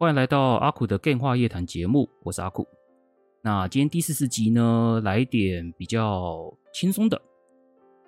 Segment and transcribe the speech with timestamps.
[0.00, 2.66] 欢迎来到阿苦的 Game 话夜谈节目，我是阿苦。
[3.42, 7.20] 那今天第四十集呢，来点比较轻松的。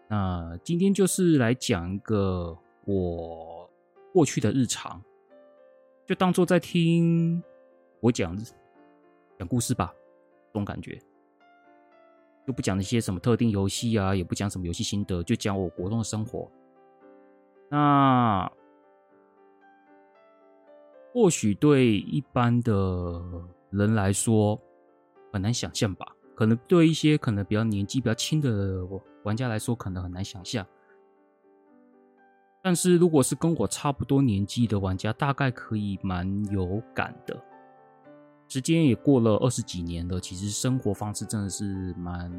[0.08, 2.56] 那今天就是来讲一个
[2.86, 3.70] 我
[4.10, 5.02] 过去的日常，
[6.06, 7.42] 就当做在听
[8.00, 8.34] 我讲
[9.38, 9.94] 讲故事吧，
[10.46, 10.98] 这种感觉。
[12.46, 16.50] 就不讲那些什么特定游戏啊，也不讲什么游戏心得，就讲我国中的生活。
[17.68, 18.50] 那。
[21.12, 23.22] 或许对一般的
[23.68, 24.58] 人来说
[25.30, 28.82] 很难想象吧，可能对一些可能比较年纪比较轻的
[29.22, 30.66] 玩家来说，可能很难想象。
[32.62, 37.38] 但是如果是跟我差不多年纪的玩家，大概可以蛮有感的。
[38.48, 42.32] 时间也过了二十几年了，其实生活方式真的是蛮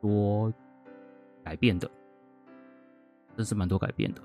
[0.00, 0.50] 多
[1.44, 1.90] 改变的，
[3.36, 4.22] 真是蛮多改变的。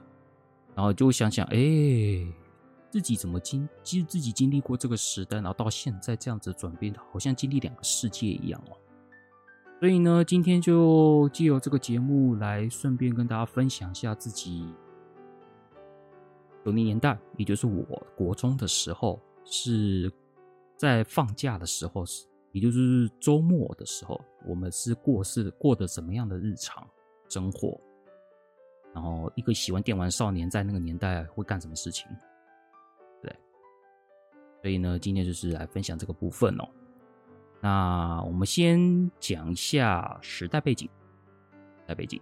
[0.73, 2.42] 然后就想想，哎。
[2.93, 8.77] 自己怎么经，其实自己经历过这个时代，然后到现在这样子转变的，好像经历两个世界一样哦。
[9.79, 14.71] 所以呢，今天就借由这个节目来顺便跟大家分享一下自己
[16.63, 17.83] 九零年代，也就是我
[18.15, 20.13] 国中的时候，是
[20.77, 22.05] 在放假的时候，
[22.51, 26.87] 也就是周末的时候，我们是过是过的什么样的日常
[27.27, 27.75] 生活，
[28.93, 32.05] 然后一个喜欢电玩少年在那个年代会干什么事情。
[34.63, 36.63] 所以呢，今天就是来分享这个部分哦。
[37.59, 40.89] 那我们先讲一下时代背景。
[41.81, 42.21] 时代背景，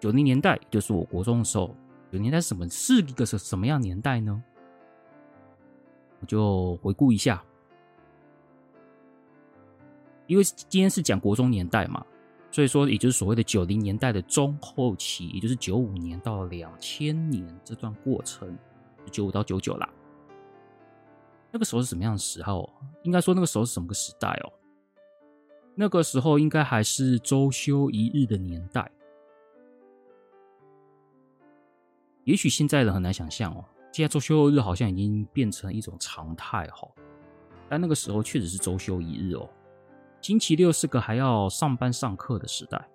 [0.00, 1.68] 九零年代就是我国中的时候。
[2.10, 2.68] 九零年代什么？
[2.68, 4.42] 是一个什什么样年代呢？
[6.18, 7.40] 我就回顾一下，
[10.26, 12.04] 因为今天是讲国中年代嘛，
[12.50, 18.58] 所以说也就是所谓的九零年代的中后期，也就是九五年到两千年这段过程。
[19.10, 19.88] 九五到九九啦，
[21.50, 22.68] 那个时候是什么样的时候？
[23.02, 24.52] 应该说那个时候是什么个时代哦？
[25.74, 28.90] 那个时候应该还是周休一日的年代。
[32.24, 36.86] 也许现在人很难想象哦，现在周休日好像已经变成一种常态哈。
[37.68, 39.48] 但那个时候确实是周休一日哦，
[40.20, 42.88] 星期六是个还要上班上课的时代。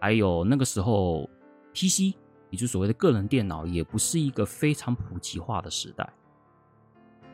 [0.00, 1.28] 还有那个时候
[1.74, 2.16] PC。
[2.50, 6.12] 也就所谓的个人电脑，也不是一个非常普及化的时代。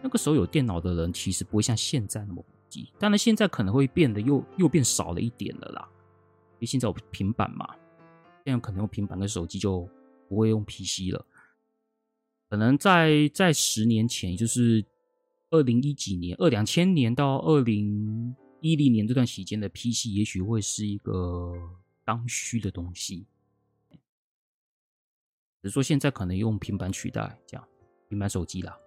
[0.03, 2.93] 那个时候有电脑的人，其实不会像现在那么普及。
[2.99, 5.89] 当然，现在可能会变得又又变少了一点了啦。
[6.55, 7.67] 因为现在有平板嘛，
[8.45, 9.89] 现在可能用平板跟手机就
[10.29, 11.25] 不会用 PC 了。
[12.51, 14.85] 可能在在十年前，也就是
[15.51, 21.55] 二零一几年、二两千年到二零一零年这段时间的 PC，也许会是一个
[22.05, 23.27] 刚需的东西。
[25.65, 27.69] 只是说现在可能用平板取代，这样
[28.11, 28.79] 平板手机啦。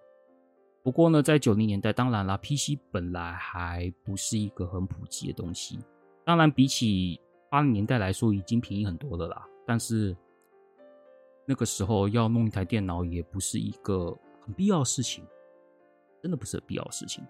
[0.80, 5.80] 不过呢，在九零年代，当然啦，PC 本来还不是一个很普及的东西。
[6.24, 9.44] 当然，比起八零年代来说，已经便宜很多了啦。
[9.66, 10.16] 但是
[11.44, 15.26] 那个时候要弄一台电脑，也不是一个很必要事情，
[16.22, 17.24] 真的不是必要事情。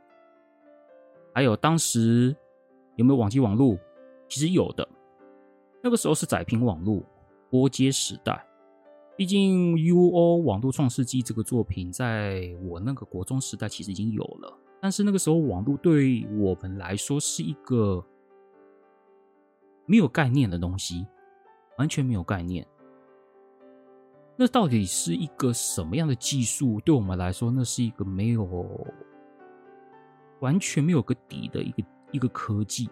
[1.34, 2.36] 还有当时
[2.96, 3.78] 有没有网际网路？
[4.28, 4.86] 其实有的。
[5.82, 7.02] 那个时候是窄屏网络，
[7.48, 8.44] 拨接时代。
[9.18, 18.06] 毕竟，UO 网络创世纪这个作品，在我那个国中时代其实已经有了，但是那个时候网络对我们来说是一个
[19.86, 21.04] 没有概念的东西，
[21.78, 22.64] 完全没有概念。
[24.36, 26.80] 那到底是一个什么样的技术？
[26.84, 28.48] 对我们来说，那是一个没有
[30.38, 31.82] 完全没有个底的一个
[32.12, 32.88] 一个科技。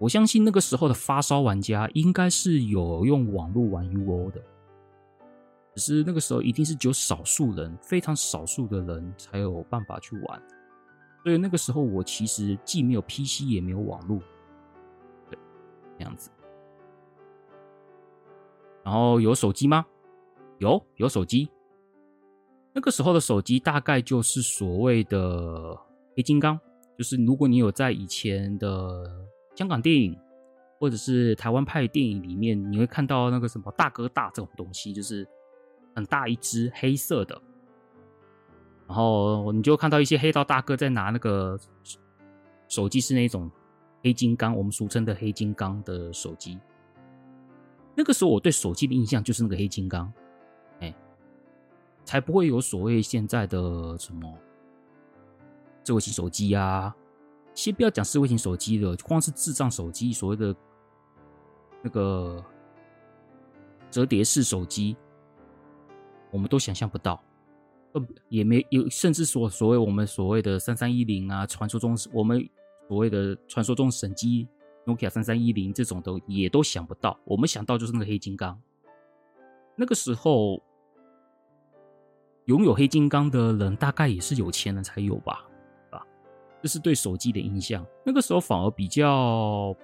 [0.00, 4.40] 我相信那个时候的发烧玩家应该是有用网络玩 UO 的，
[5.74, 10.42] 只是那个时候一定是只有少数人，非常少数的人才有办法去玩。
[11.24, 14.20] 所以那个时候我其实既没有 PC 也没有网络，
[15.28, 15.38] 对，
[15.98, 16.30] 这样子。
[18.84, 19.84] 然后有手机吗？
[20.58, 21.50] 有，有手机。
[22.72, 25.76] 那个时候的手机大概就是所谓的
[26.16, 26.58] 黑金刚，
[26.96, 29.26] 就是如果你有在以前的。
[29.58, 30.16] 香港电影
[30.78, 35.26] 或者是台湾派电影里面，你会看到那个什么大哥大这种东西，就是
[35.96, 37.42] 很大一只黑色的，
[38.86, 41.58] 然后你就看到一些黑道大哥在拿那个
[42.68, 43.50] 手机，是那种
[44.00, 46.56] 黑金刚，我们俗称的黑金刚的手机。
[47.96, 50.12] 那个时候我对手机的印象就是那个黑金刚，
[50.78, 50.94] 哎，
[52.04, 54.32] 才不会有所谓现在的什么
[55.82, 56.94] 智慧型手机啊。
[57.58, 60.54] 先不要讲智慧型手机了，光是智障手机，所谓的
[61.82, 62.40] 那个
[63.90, 64.96] 折叠式手机，
[66.30, 67.20] 我们都想象不到，
[67.94, 72.48] 呃也没有，甚至说所谓我们所谓的三三一零啊，传说中我们
[72.86, 74.46] 所谓的传说中神机。
[74.86, 78.56] Nokia 三三一零这种都也都想不到，我们想到就是那个黑金刚。
[79.74, 80.62] 那个时候
[82.44, 85.44] 拥有黑金刚的人，大概也是有钱人才有吧，
[86.68, 87.84] 是对手机的印象。
[88.04, 89.74] 那个时候反而比较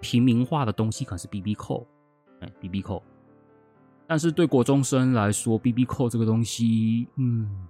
[0.00, 1.86] 平民化的东西，可能是 BB 扣，
[2.40, 3.02] 哎，BB 扣。
[4.06, 7.68] 但是对国中生来说，BB 扣这个东西，嗯，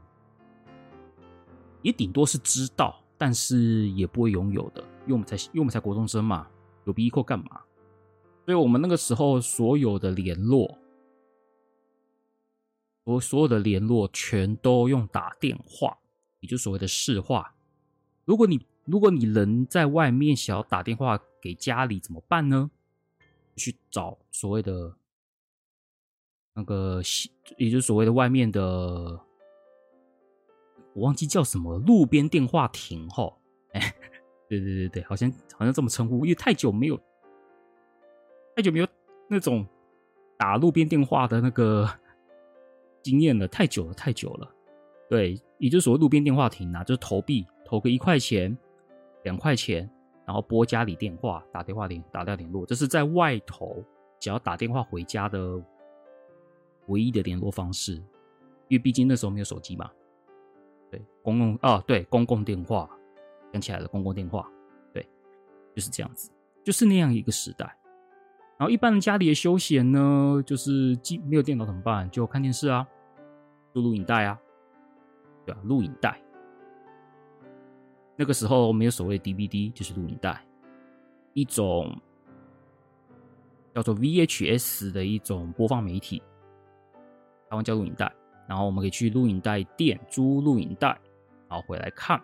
[1.83, 2.97] 也顶多是知道。
[3.23, 6.49] 但是也不会拥有的，因为我们才因为我们才国中生嘛，
[6.87, 7.61] 有 BB 扣干嘛？
[8.47, 10.79] 所以我们那个时候所有的联络，
[13.05, 15.99] 我所有的联络全都用打电话，
[16.41, 17.55] 也就所谓的市话。
[18.31, 22.71] 如果你如果你人在外面想要打电话给家里怎么办呢？
[23.57, 24.95] 去找所谓的
[26.55, 27.03] 那个，
[27.57, 29.21] 也就是所谓的外面的。
[30.93, 33.37] 我忘记叫什么路边电话亭哈，
[33.75, 33.93] 哎，
[34.49, 36.97] 对对对对，好像好像这么称呼，因为太久没有
[38.55, 38.87] 太久没有
[39.27, 39.67] 那种
[40.39, 41.89] 打路边电话的那个
[43.03, 44.49] 经验了，太久了太久了。
[45.09, 48.59] 对，也就是所谓路边电话亭啊，就是投币投个一块钱、
[49.23, 49.89] 两块钱，
[50.27, 53.81] 然后拨家里电话打电话联打掉联络，这是在外头
[54.19, 55.63] 只要打电话回家的
[56.89, 57.95] 唯一的联络方式，
[58.67, 59.89] 因为毕竟那时候没有手机嘛。
[60.91, 62.91] 对，公共啊，对，公共电话，
[63.53, 64.51] 想起来了，公共电话，
[64.93, 65.09] 对，
[65.73, 66.29] 就是这样子，
[66.65, 67.65] 就是那样一个时代。
[68.59, 72.11] 然后一般人家里的休闲呢，就是既没有电脑怎么办？
[72.11, 72.85] 就看电视啊，
[73.75, 74.37] 录录影带啊，
[75.47, 75.61] 对吧？
[75.63, 76.21] 录影带。
[78.21, 80.45] 那个时候没有所谓 DVD，就是录影带，
[81.33, 81.99] 一种
[83.75, 86.23] 叫做 VHS 的一种播放媒体，
[87.49, 88.15] 台湾叫录影带。
[88.47, 90.89] 然后我们可以去录影带店租录影带，
[91.49, 92.21] 然后回来看。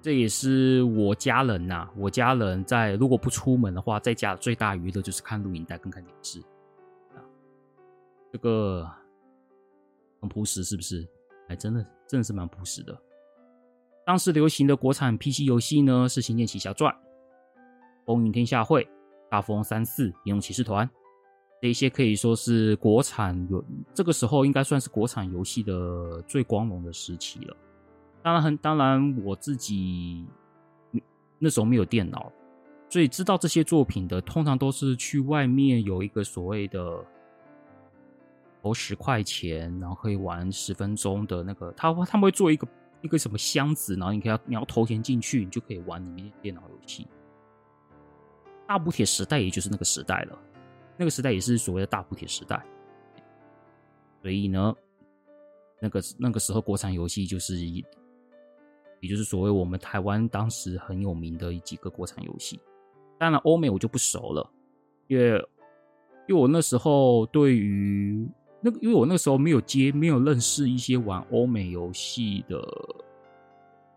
[0.00, 6.40] 这也是我家人呐、我家人在如果不出门的话，在家最大娱乐就是看录影带跟看电视。
[7.14, 7.20] 啊，
[8.32, 8.90] 这个
[10.22, 11.06] 很朴实，是不是？
[11.46, 12.98] 还，真的真的是蛮朴实的。
[14.10, 16.92] 当时流行的国产 PC 游戏呢，是《仙剑奇侠传》、
[18.04, 18.82] 《风云天下会》、
[19.30, 20.84] 《大富翁三四》、《英雄骑士团》。
[21.62, 23.64] 这些可以说是国产游，
[23.94, 27.56] 这个时候应该算是国产游戏的最光荣的时期了。
[28.20, 30.26] 当然，很当然，我自己
[31.38, 32.32] 那时候没有电脑，
[32.88, 36.98] 所以知道这些作品的，通常都是去外面有一个所谓的
[38.60, 42.66] 投十块钱，然后可以玩十分钟的那个，他他们会做一个
[43.02, 47.06] 一个什么箱子，然后你可以要你要投钱进去，你就可以玩里面电脑游戏。
[48.66, 50.38] 大补帖时代，也就是那个时代了。
[50.96, 52.62] 那个时代也是所谓的大补帖时代，
[54.20, 54.74] 所以呢，
[55.80, 57.82] 那个那个时候国产游戏就是，也
[59.08, 62.60] 就是所谓我们台湾当时很有名的几个国产游戏。
[63.18, 64.50] 当然欧美我就不熟了，
[65.08, 65.38] 因为
[66.28, 68.28] 因为我那时候对于
[68.60, 72.60] 那个，因为我那时候没有接没有认识一些玩欧美游戏的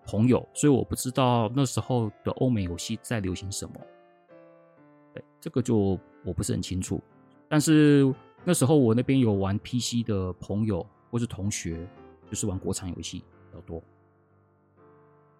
[0.06, 3.76] 朋友，所以我不知道那时候的欧美游戏在流行什么。
[5.14, 6.00] 对，这个就。
[6.26, 7.02] 我不是很清楚，
[7.50, 8.10] 但是
[8.46, 11.86] 那时候我那边有玩 PC 的朋友或是同学，
[12.30, 13.84] 就是玩国产游戏比较多。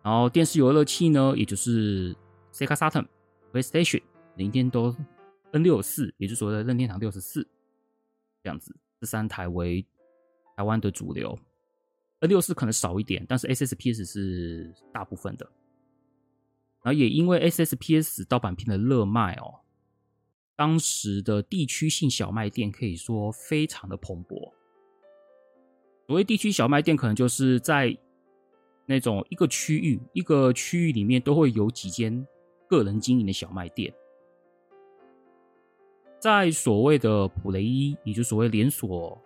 [0.02, 2.14] 然后电视游乐器呢，也就是
[2.52, 3.06] Sega Saturn、
[3.54, 4.02] PlayStation、
[4.36, 4.94] Nintendo
[5.54, 7.48] N64，也就是所谓的任天堂六十四，
[8.44, 9.86] 这样子，这三台为
[10.56, 11.38] 台湾的主流。
[12.22, 15.46] N64 可能少一点，但是 SSPS 是大部分的。
[16.82, 19.60] 然后也因为 SSPS 盗版片的热卖哦。
[20.56, 24.54] 当时的地区性小卖店可以说非常的蓬勃。
[26.08, 27.98] 所谓地区小卖店，可能就是在
[28.86, 32.26] 那种一个区域、一个区域里面都会有几间
[32.70, 33.94] 个人经营的小卖店。
[36.24, 39.22] 在所谓的普雷伊，也就所谓连锁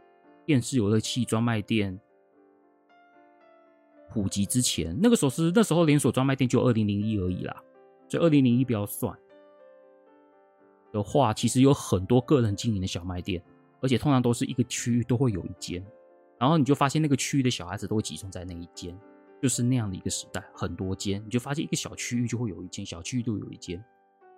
[0.48, 1.96] 电视游乐器专卖店
[4.10, 7.56] 普及之前，那个时候是那时候连锁专卖店就二零零一而已啦。
[8.10, 9.16] 所以二零零一不要算
[10.92, 13.44] 的话，其实有很多个人经营的小卖店，
[13.80, 15.86] 而且通常都是一个区域都会有一间，
[16.40, 19.00] 然后你就发现那个区域的小孩子都会集中在那一间，
[19.40, 23.86] 就是那样的一个时代，很多间，你就发现一个小区域就会有一间，小区域都有一间，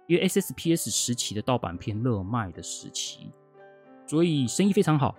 [0.09, 3.31] 因为 SSPS 时期的盗版片热卖的时期，
[4.07, 5.15] 所以生意非常好。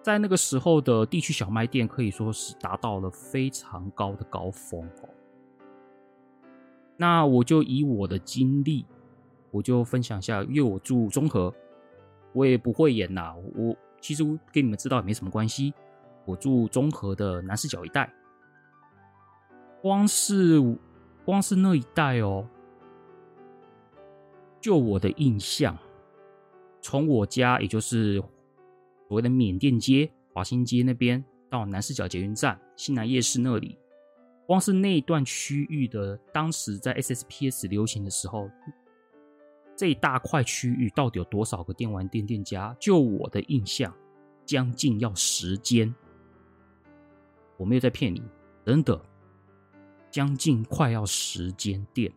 [0.00, 5.08] 在那个时候的地区小卖店可以说是达到了非常高的高峰哦。
[6.96, 8.86] 那我就以我的经历，
[9.50, 11.52] 我就分享一下，因为我住中和，
[12.32, 13.34] 我也不会演呐。
[13.56, 15.74] 我其实跟你们知道也没什么关系。
[16.24, 18.08] 我住中和的南势角一带，
[19.82, 20.60] 光是
[21.24, 22.46] 光是那一带哦，
[24.60, 25.76] 就我的印象，
[26.80, 28.22] 从我家也就是。
[29.08, 33.76] 所谓的缅甸街、华新街那边到南势角捷运站、新南夜市那里，
[34.46, 38.48] 光是那一段区域的，当时在 SSPS 流行的时候，
[39.76, 42.72] 这一大块区域到底有多少个电玩店店家？
[42.78, 43.92] 就我的印象，
[44.46, 45.92] 将近要十间，
[47.56, 48.22] 我没有在骗你，
[48.64, 49.04] 真的，
[50.08, 52.12] 将近快要十间店。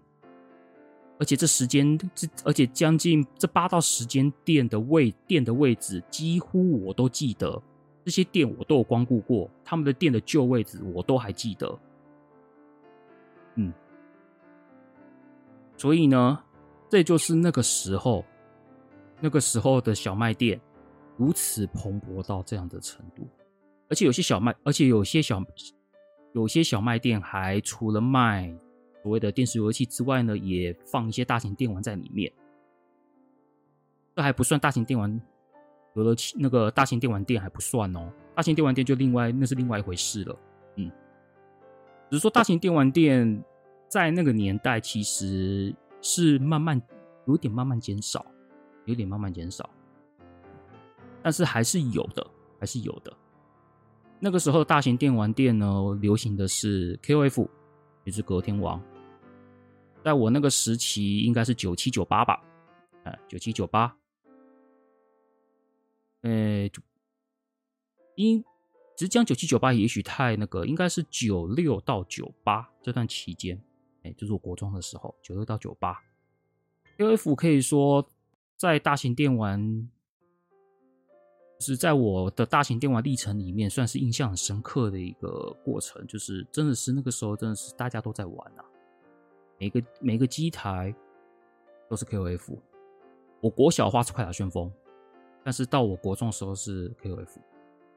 [1.20, 7.62] 而且这时间，这而且将近这八到十间店的位店的位置，几乎我都记得。
[8.04, 11.80] 这些店我都有光顾过，他们的店的旧位置我都还记得。
[13.56, 13.72] 嗯，
[15.78, 16.44] 所以呢，
[16.90, 18.26] 这就是那个时候，
[19.22, 20.60] 那个时候的小卖店
[21.16, 23.26] 如此蓬勃到这样的程度。
[23.88, 25.42] 而且有些小卖，而且有些小，
[26.34, 28.54] 有些小卖店还除了卖。
[29.04, 32.32] 所谓的电视游戏之外呢，也放一些大型电玩在里面。
[34.16, 35.22] 这还不算大型电玩，
[35.96, 38.10] 有了那个大型电玩店还不算哦。
[38.34, 40.40] 大型电玩店就另外，那是另外一回事了。
[40.78, 40.90] 嗯，
[42.10, 43.44] 只是说大型电玩店
[43.90, 46.82] 在那个年代其实是慢慢
[47.28, 48.26] 有点慢慢减少，
[48.86, 49.70] 有点慢慢减少，
[51.22, 52.26] 但是还是有的，
[52.60, 53.12] 还是有的。
[54.20, 57.48] 那个时候大型电玩店呢，流行的是 KOF，
[58.06, 58.82] 也是格斗天王。
[60.04, 62.44] 在我那个时期，应该是九七九八吧，
[63.04, 63.96] 哎，九七九八，
[66.22, 66.70] 呃，
[68.16, 68.44] 因
[68.96, 73.60] 只讲九七九八，也许太那个，应该是九六到九八这段期间，
[74.04, 75.98] 哎，就是我国中的时候，九六到九八
[76.98, 78.06] ，KOF 可以说
[78.58, 79.90] 在大型电玩，
[81.60, 88.66] 是在我的大型电玩历程里面，算是印象很深刻的一个过程，就是真的是那个时候，真的是大家都在玩啊。
[89.64, 90.94] 每个每个机台
[91.88, 92.58] 都是 KOF，
[93.40, 94.70] 我国小花是快打旋风，
[95.42, 97.36] 但是到我国中的时候是 KOF，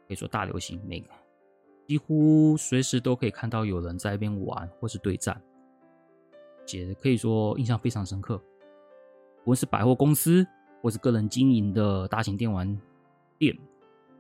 [0.06, 1.08] 可以说大流行，每个
[1.88, 5.42] 几乎随时都可以看到有人在那边玩或是对战，
[6.64, 8.40] 且可以说印象非常深刻。
[9.42, 10.46] 无论是百货公司
[10.80, 12.80] 或是个人经营的大型电玩
[13.38, 13.58] 店，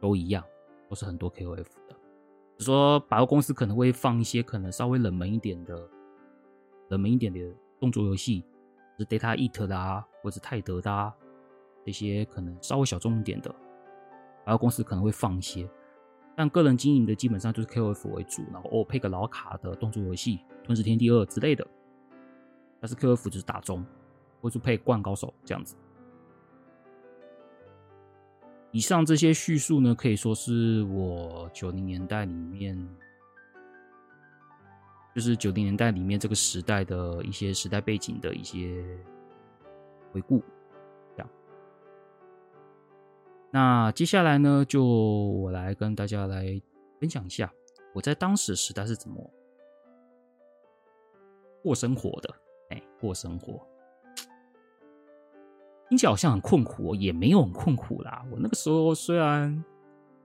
[0.00, 0.42] 都一样，
[0.88, 1.96] 都是很多 KOF 的。
[2.58, 5.88] 只说百货公司可能会放一些可能稍微冷门一点的。
[6.88, 7.40] 冷门一点的
[7.80, 8.44] 动作游戏，
[8.98, 11.12] 是 Data Eat 的啊，或者是泰德的啊，
[11.84, 13.54] 这些可能稍微小众一点的，
[14.44, 15.68] 然后公司可能会放一些，
[16.36, 21.66] 但个人经营的基本上就是 KOF 为主，然后哦配个老卡的动作游戏，《吞食天地二》之类的。
[22.80, 23.84] 但是 KOF 就是大宗，
[24.40, 25.76] 或是配《灌高手》这样子。
[28.70, 32.76] 以上这些叙述呢，可以说是我九零年代里面。
[35.16, 38.84] 就是九零年代里面这个时代的一些时代背景的一些
[40.12, 40.42] 回顾，
[41.16, 41.28] 这样。
[43.50, 46.60] 那接下来呢，就我来跟大家来
[47.00, 47.50] 分享一下
[47.94, 49.30] 我在当时时代是怎么
[51.62, 52.28] 过生活的。
[52.68, 53.66] 哎，过生活，
[55.88, 58.22] 听起来好像很困苦，哦也没有很困苦啦。
[58.30, 59.64] 我那个时候虽然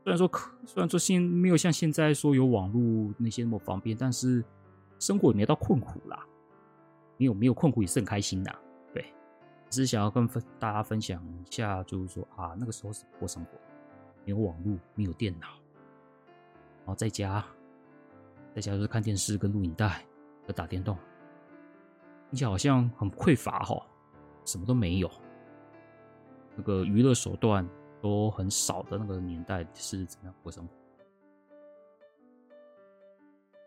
[0.04, 0.30] 虽然说
[0.66, 4.44] 虽然说现没有像现在说有网络那些那么方便，但是。
[5.02, 6.24] 生活也没到困苦啦，
[7.18, 8.56] 没有没有困苦也是很开心的，
[8.94, 9.04] 对，
[9.68, 13.58] 只是想要跟分大家分享一下，就是说啊，那个时候是过生活，
[14.24, 15.48] 没有网络，没有电脑，
[16.86, 17.44] 然后在家，
[18.54, 20.06] 在家就是看电视跟录影带
[20.46, 20.96] 和打电动，
[22.30, 23.84] 听起来好像很匮乏哈，
[24.46, 25.10] 什么都没有，
[26.56, 27.68] 那个娱乐手段
[28.00, 30.74] 都很少的那个年代是怎么样过生活？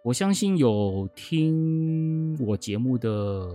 [0.04, 3.50] 我相信有听我节目的、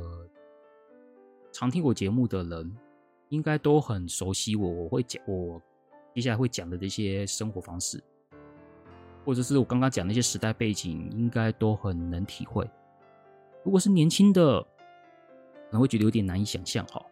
[1.52, 2.76] 常听我节目的人，
[3.28, 4.68] 应该都很熟悉我。
[4.68, 5.62] 我会讲我
[6.16, 8.04] 接下来会讲的这些生活方式，
[9.24, 12.68] 或者是我刚刚讲那些时代背景，应该都很能体会。
[13.64, 17.06] 如果是年轻的，可能会觉得有点难以想象哈。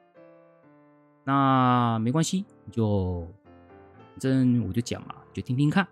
[1.23, 3.21] 那没关系，就
[4.13, 5.87] 反正我就讲嘛，就听听看，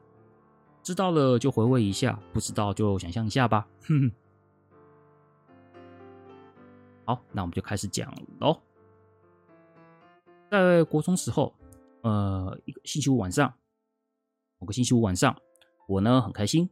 [0.86, 3.68] 知道了就回味一下，不知道就想象一下吧。
[3.88, 4.12] 哼哼。
[7.06, 8.62] 好，那我们就开始讲喽。
[10.52, 11.56] 在国中时候，
[12.04, 13.52] 呃，一个星期五晚上，
[14.60, 15.36] 某个星期五晚上，
[15.88, 16.70] 我呢很开心，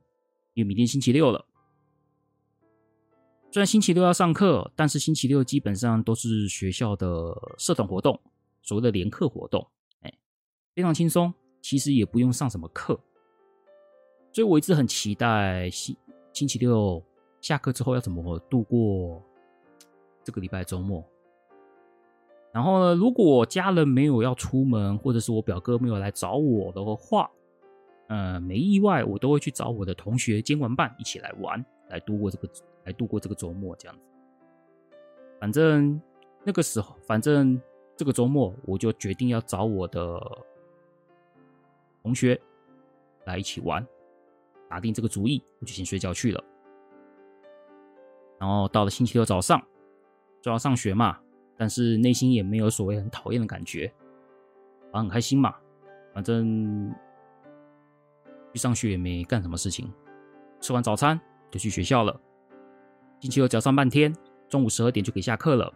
[0.54, 1.44] 因为明天星期六了。
[3.52, 8.22] 虽然星期六要上课，但是星期六基本上都是学校的社团活动，
[8.62, 9.68] 所谓的联课活动，
[10.02, 10.14] 哎，
[10.76, 13.00] 非常轻松，其实也不用上什么课，
[14.34, 15.96] 所以我一直很期待星
[16.34, 17.02] 星期六
[17.40, 19.24] 下课之后要怎么度过
[20.26, 21.02] 这个礼拜周末。
[22.52, 27.32] 然后呢，如果家人没有要出门，或者是我表哥没有来找我的话，
[28.08, 32.50] 呃，没意外，我都会去找我的同学兼玩伴一起来玩，来度过这个。
[32.86, 34.04] 来度过这个周末，这样子。
[35.40, 35.98] 反正
[36.44, 37.58] 那个时候，反正
[37.96, 40.22] 这个周末，我就决定要找我的
[42.02, 42.38] 同学
[43.24, 43.88] 来一起玩，
[44.74, 46.44] 打定这个主意，我就先睡觉去了。
[48.40, 49.62] 然后到了星期六早上，
[50.42, 51.20] 就要上学嘛，
[51.56, 53.94] 但是内心也没有所谓很讨厌的感觉，
[54.92, 55.54] 我很开心嘛。
[56.12, 56.92] 反正
[58.52, 59.94] 去上学也没干什么事情，
[60.60, 62.20] 吃完早餐就去学校了。
[63.20, 64.12] 星期六只要上半天，
[64.50, 65.72] 中午十二点就可以下课了，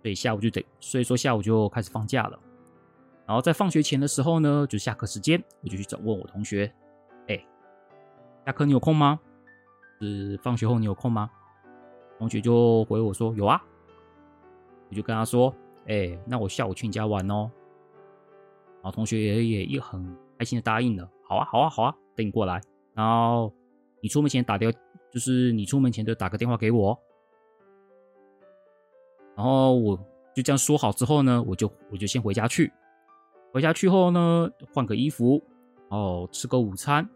[0.00, 2.40] 所以下午就得，所以说下午就开始放假了。
[3.26, 6.72] 然后在放学前的时候呢，就下课时间，我就去找问我同学：“，
[8.50, 9.20] 下课你有空吗？
[10.00, 11.30] 是放学后你有空吗？”
[12.18, 13.62] 同学就回我说：“有啊。”
[14.90, 15.54] 我就跟他说
[15.86, 17.48] ：“哎，那我下午去你家玩哦。”
[18.82, 20.04] 然后同学也也也很
[20.36, 22.60] 开心的答应了：“好啊，好啊，好啊，等你过来。”
[22.92, 23.54] 然后
[24.00, 24.70] 你出门前打掉。
[25.12, 26.96] 就是你出门前就打个电话给我，
[29.34, 29.96] 然后我
[30.36, 32.72] 就这样说好之后呢，我就我就先回家去。
[33.52, 35.42] 回家去后呢，换个衣服，
[35.88, 37.10] 然后吃个午餐，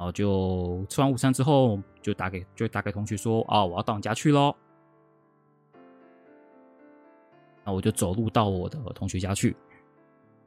[0.00, 4.56] 然后就吃完午餐之后，就打给就打给同学说啊，我要到你家去喽。
[7.66, 9.54] 那我就走路到我的同学家去。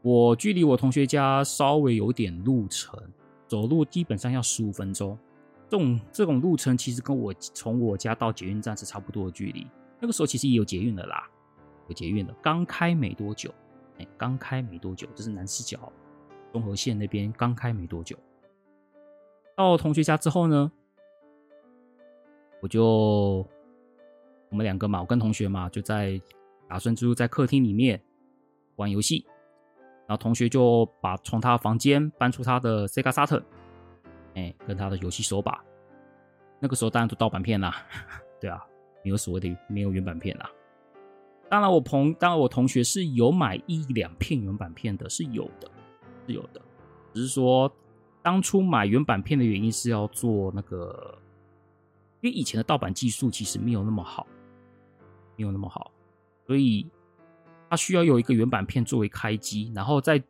[0.02, 3.00] 我距离我同学家稍微有点路程，
[3.48, 5.16] 走路基本上要十五分钟。
[5.70, 9.68] 这种这种路程其实跟我从我家到捷运站是差不多的距离。
[10.00, 11.30] 那个时候其实也有捷运的啦，
[11.88, 13.54] 有捷运的，刚开没多久，
[14.00, 15.94] 哎，刚开没多久，这是南四角
[16.52, 18.18] 中和线那边刚开没多久。
[19.56, 20.72] 到同学家之后呢，
[22.62, 23.46] 我就
[24.50, 26.20] 我们两个嘛，我跟同学嘛，就在
[26.68, 28.02] 打算就是在客厅里面
[28.78, 29.26] 玩游戏，
[30.08, 33.44] 然后同学就把从他房间搬出他的 Sega Saturn。
[34.36, 35.64] 哎，跟他的游戏手把，
[36.60, 37.86] 那个时候当然都盗版片啦，
[38.42, 38.60] 对啊，
[39.04, 40.50] 没有所谓的没有原版片啦。
[41.48, 45.70] 当然我朋，当然我同学是有买一两片原版片的，是有的，
[46.26, 46.60] 是有的。
[47.14, 47.72] 只是说
[48.24, 51.22] 当初买原版片的原因是要做那个，
[52.22, 54.26] 因为以前的盗版技术其实没有那么好，
[55.36, 55.92] 没有那么好，
[56.48, 56.90] 所以
[57.70, 60.24] 他需要有一个原版片作为开机，然后在。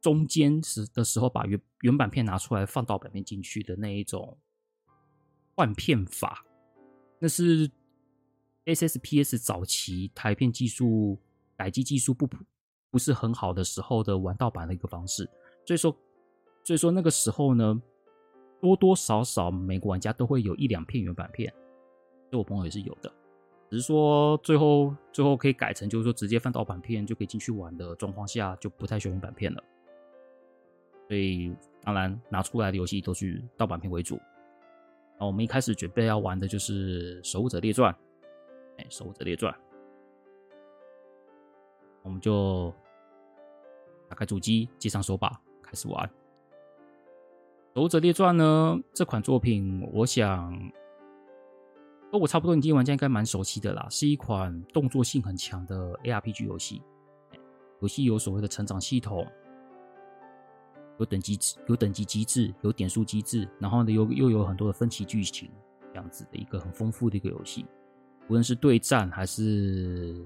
[0.00, 4.36] 中间时的时候，把原原版片拿出来放盗版片进去的那一种
[5.54, 6.44] 换片法，
[7.18, 7.70] 那是
[8.66, 11.18] SSPS 早期台片技术
[11.56, 12.28] 改机技术不
[12.90, 15.24] 不是很好的时候的玩盗版的一个方式。
[15.66, 15.96] 所以说，
[16.64, 17.80] 所以说那个时候呢，
[18.60, 21.52] 多多少少每个玩家都会有一两片原版片，
[22.32, 23.12] 就我朋友也是有的，
[23.70, 29.62] 只是说最后最后可以改成就是说直接放盗版片就可以进去玩的状况下，就不太需要原版片了。
[31.06, 34.18] 所以，当然拿出来的游戏都是盗版片为主。
[35.20, 37.92] 那我们一开始准备要玩的就是《守护者列传》。
[38.78, 39.52] 哎，《守护者列传》，
[42.02, 42.72] 我们就
[44.08, 45.28] 打开主机，接上手把，
[45.62, 46.08] 开始玩
[47.74, 48.80] 《守者列传》呢。
[48.92, 50.52] 这款作品，我想，
[52.12, 56.80] 跟我差不多年纪玩家应该蛮熟悉的啦，是一款动作性很强的 ARPG 游戏。
[57.80, 59.26] 游戏有所谓的成长系统。
[61.00, 65.50] 有等级，有等级机制，有点数机制，然后呢，又又有很多的分歧剧情，
[65.92, 67.66] 这样子的一个很丰富的一个游戏。
[68.28, 70.24] 无论是对战还是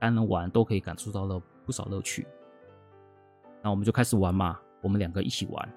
[0.00, 2.26] 单人玩，都可以感受到了不少乐趣。
[3.62, 5.72] 那我们就开始玩嘛，我们两个一起玩。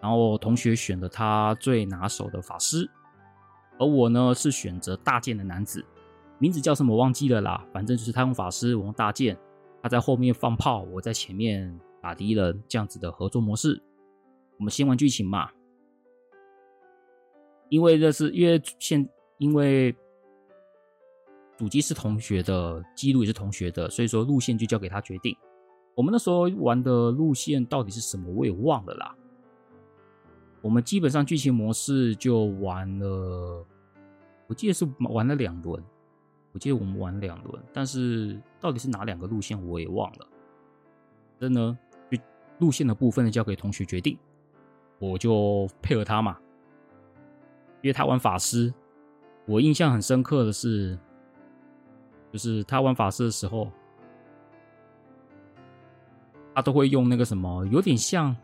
[0.00, 2.88] 然后同学选了他最拿手的法师，
[3.78, 5.84] 而我呢是选择大剑的男子，
[6.38, 9.36] 名字叫什么忘记了啦，反正就是他用法师，我用大剑，
[9.82, 11.78] 他在后面放炮，我在前面。
[12.00, 13.82] 打敌人这样子的合作模式，
[14.56, 15.50] 我们先玩剧情嘛。
[17.68, 19.06] 因为这是因为现
[19.38, 19.94] 因为
[21.56, 25.36] 主机是同学的，记录也是同学的，所以说路线就交给他决定。
[25.96, 29.16] 我们那时候玩的路线到底是什么，我也忘了啦。
[30.60, 33.64] 我们基本上剧情模式就玩了，
[34.46, 35.82] 我记得是玩了两轮，
[36.52, 40.26] 我记得我们玩两轮，但是到底是哪两个路线我也忘了。
[41.38, 41.76] 真的，
[42.10, 42.18] 就
[42.58, 44.18] 路线的部分呢，交给同学决定，
[44.98, 46.36] 我就配合他嘛，
[47.82, 48.72] 因为他玩法师，
[49.46, 50.98] 我印象很深刻的是。
[52.30, 53.72] 就是他玩法师的时候，
[56.54, 58.36] 他都会用那个什么，有点像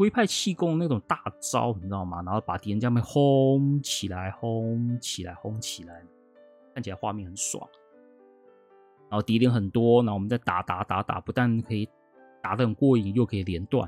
[0.00, 2.22] 龟派气功那种大招，你知道吗？
[2.22, 6.02] 然后把敌人这样轰起来，轰起来，轰起来，
[6.72, 7.68] 看起来画面很爽。
[9.10, 11.86] 然后敌人很多，然后我们再打打打打，不但可以
[12.40, 13.86] 打得很过瘾，又可以连段。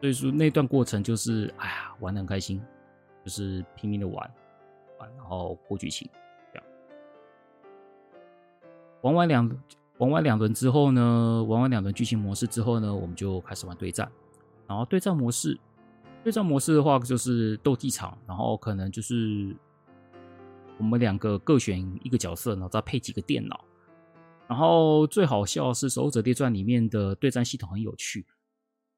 [0.00, 2.58] 所以说那段过程就是，哎呀，玩得很开心，
[3.22, 4.16] 就是拼命的玩，
[4.98, 6.08] 玩，然后过剧情。
[9.02, 9.46] 玩完两
[9.98, 14.10] 玩完两轮之后呢，玩完两轮剧情模式之后呢，我们就开始玩对战。
[14.72, 15.60] 然后对战模式，
[16.24, 19.54] 对战模式的话就是斗技场，然后可能就是
[20.78, 23.62] 我们两个各选一个角色，然后再配几个电脑。
[24.48, 28.24] 然后最好笑是《守护者列传》里面的对战系统很有趣，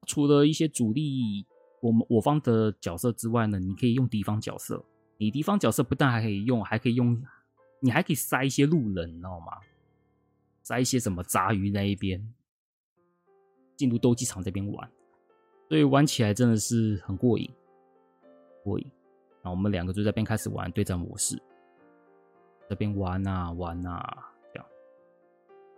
[0.07, 1.45] 除了一些主力
[1.81, 4.81] 我们我方的角色之外呢，你可以用敌方角色。
[5.17, 7.21] 你敌方角色不但还可以用，还可以用，
[7.81, 9.57] 你还可以塞一些路人，你知道吗？
[10.63, 12.33] 塞一些什么杂鱼那一边
[13.77, 14.89] 进入斗技场这边玩，
[15.67, 17.49] 所以玩起来真的是很过瘾，
[18.63, 18.85] 过瘾。
[19.41, 21.41] 然后我们两个就在边开始玩对战模式，
[22.69, 24.67] 这边玩啊玩啊，这样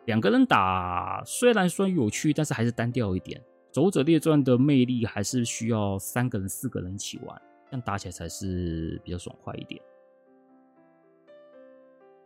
[0.06, 3.40] 两个人打虽然说有趣，但是还是单调一点。
[3.72, 9.82] 《走者列传》的魅力还是需要三个人、四个人一起玩，这样打起来才是比较爽快一点。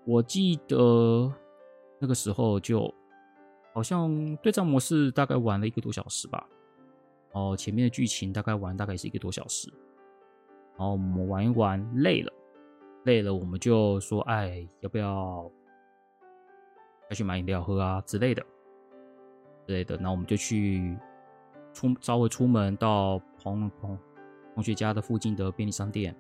[0.06, 1.32] 我记得。
[2.04, 2.92] 那个时候就
[3.76, 6.50] 好像对战模式大概玩了一个多小时吧，
[7.34, 9.72] 哦，前面的剧情大概玩大概是一个多小时，
[10.78, 12.34] 然后我们玩一玩累了，
[13.06, 15.50] 累了我们就说，哎，要不要
[17.10, 18.46] 再去买饮料喝啊之类的
[19.66, 20.98] 之类的，然后我们就去
[21.74, 23.98] 出稍微出门到朋朋
[24.54, 26.14] 同学家的附近的便利商店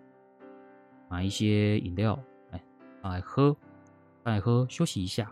[1.09, 2.17] 买一些饮料，
[2.51, 2.63] 哎，
[3.03, 3.53] 来喝，
[4.23, 5.29] 来喝，休息一下。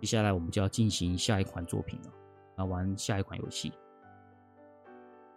[0.00, 2.12] 接下来我们就要进行下一款作品了，
[2.56, 3.72] 来玩下一款游戏。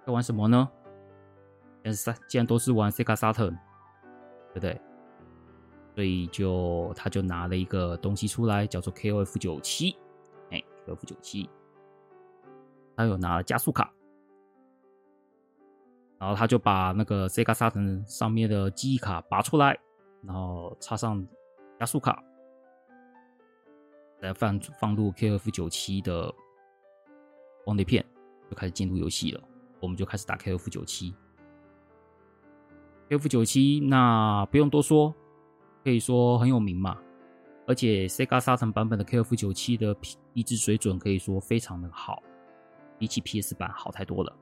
[0.08, 0.72] 在玩什么呢？
[1.84, 3.58] 但是既然都是玩 Sega Saturn，
[4.54, 4.82] 对不对？
[5.96, 9.98] 所以就他就拿了一个东西出来，叫做 KOF 九七。
[10.50, 11.50] 哎，KOF 九七，
[12.96, 13.92] 他有拿了加速卡，
[16.18, 19.78] 然后他就把那个 Sega Saturn 上面的记忆卡拔出来，
[20.24, 21.28] 然后插上
[21.78, 22.24] 加速卡。
[24.22, 26.34] 再放放入 KOF 九七的
[27.66, 28.06] 光碟片，
[28.50, 29.44] 就开始进入游戏了。
[29.80, 31.14] 我们就开始打 K F 九七。
[33.10, 35.14] ，K F 九七，那不用多说，
[35.84, 36.98] 可以说很有名嘛。
[37.66, 39.96] 而且 Sega Saturn 版本的 K F 九七的
[40.34, 42.24] 移植水准可以说非常的好，
[42.98, 44.36] 比起 PS 版好太多了。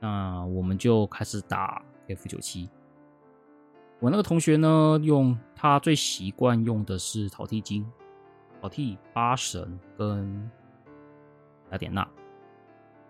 [0.00, 2.68] 那我们就开始打 K F 九七。
[4.00, 7.84] 我那个同学呢，用他最习惯用的是草薙京。
[8.60, 10.50] 草薙、八神跟
[11.70, 12.08] 雅典娜，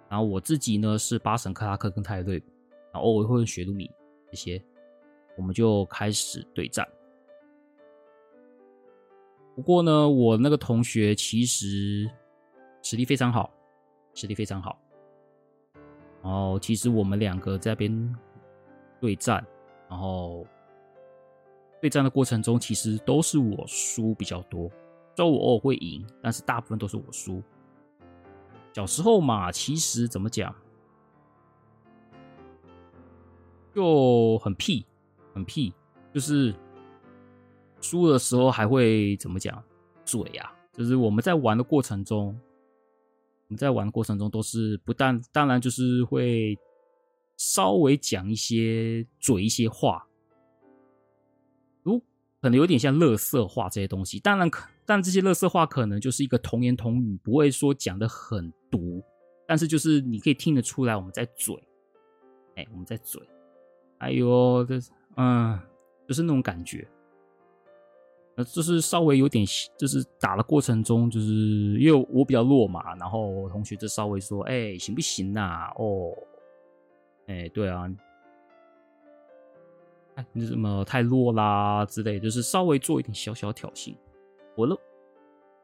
[0.08, 2.42] 然后我自己呢是八神克拉克跟泰瑞，
[2.92, 3.90] 然后偶尔会用雪鲁米
[4.30, 4.62] 这些，
[5.36, 6.86] 我们就开始对战。
[9.54, 12.08] 不过呢，我那个同学其实
[12.80, 13.52] 实力非常好，
[14.14, 14.80] 实力非常好。
[16.22, 18.16] 然后其实我们两个在边
[19.00, 19.44] 对战，
[19.88, 20.46] 然后
[21.80, 24.70] 对战的过程中，其实都是我输比较多。
[25.16, 27.42] 说我偶尔会赢，但是大部分都是我输。
[28.72, 30.54] 小时候嘛，其实怎么讲，
[33.74, 34.86] 就很屁，
[35.34, 35.74] 很屁，
[36.14, 36.54] 就是
[37.80, 39.62] 输的时候还会怎么讲
[40.04, 40.52] 嘴呀？
[40.72, 46.56] 就是我们在玩的过程中，我们在玩的过程中都是不但当然就是会
[47.36, 50.06] 稍微讲一些嘴一些话，
[51.82, 51.98] 如
[52.40, 54.68] 可能有点像垃圾话这些东西，当然可。
[54.86, 59.02] 但这些垃圾话可能就是一个童言童语，不会说讲的很毒，
[59.46, 61.54] 但是就是你可以听得出来我们在嘴，
[62.56, 63.20] 哎，我们在嘴，
[63.98, 64.78] 哎呦，这
[65.16, 65.58] 嗯，
[66.06, 66.86] 就是那种感觉，
[68.36, 69.44] 呃，就是稍微有点，
[69.76, 71.26] 就是打的过程中，就是
[71.80, 75.72] 因为我比较弱嘛，然后同学就稍微说，哎，行不行呐？
[75.76, 76.12] 哦，
[77.26, 77.92] 哎，对啊，
[80.32, 83.96] 你怎么太弱啦之类，就是稍微做一点小小挑衅。
[84.56, 84.76] 我了，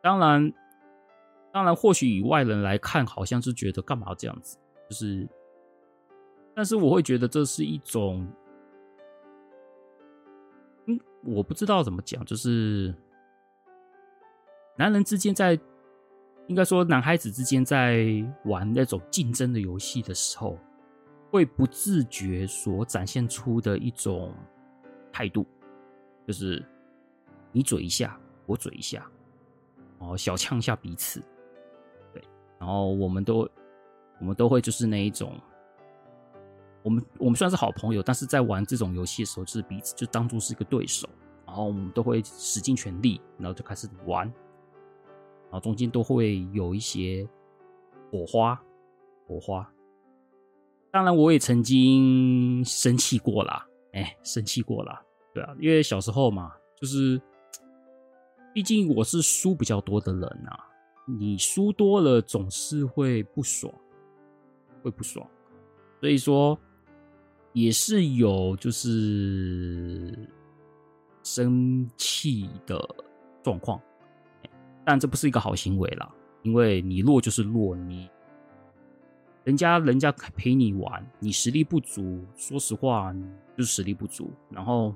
[0.01, 0.53] 当然，
[1.55, 4.59] 当然，或许以外人来看，好像是觉得干嘛这样子，
[4.91, 5.29] 就是，
[6.53, 8.27] 但是我会觉得这是一种，
[10.87, 12.93] 嗯，我不知道怎么讲，就是
[14.77, 15.57] 男人之间在。
[16.47, 18.05] 应该说，男孩子之间在
[18.45, 20.59] 玩那种竞争的游戏的时候，
[21.31, 24.31] 会不自觉所展现出的一种
[25.11, 25.47] 态度，
[26.27, 26.63] 就是
[27.51, 29.11] 你嘴一下，我嘴一下，
[30.01, 31.23] 哦，小呛一下彼此，
[32.59, 33.49] 然后我们都
[34.21, 35.39] 我们都会就是那一种，
[36.83, 41.09] 我们我们虽然是好朋友，但是在玩这种游戏的时候，就是彼此就当做是一个对手，
[41.47, 44.27] 然后我们都会使尽全力，然后就开始玩。
[45.51, 47.29] 然后中间都会有一些
[48.11, 48.61] 火花，
[49.27, 49.71] 火花。
[50.91, 55.01] 当然，我也曾经生气过啦，哎，生气过啦，
[55.33, 57.21] 对啊，因为小时候嘛，就是，
[58.53, 60.59] 毕竟我是输比较多的人啊，
[61.07, 63.73] 你输多了总是会不爽，
[64.83, 65.27] 会不爽，
[66.01, 66.59] 所以说
[67.53, 70.29] 也是有就是
[71.23, 72.83] 生气的
[73.43, 73.81] 状况。
[74.85, 78.11] 但这不是一个好行为啦，因为你弱就是弱，你
[79.45, 83.15] 人家人家陪你玩，你实力不足，说实话
[83.57, 84.31] 就是实力不足。
[84.51, 84.95] 然后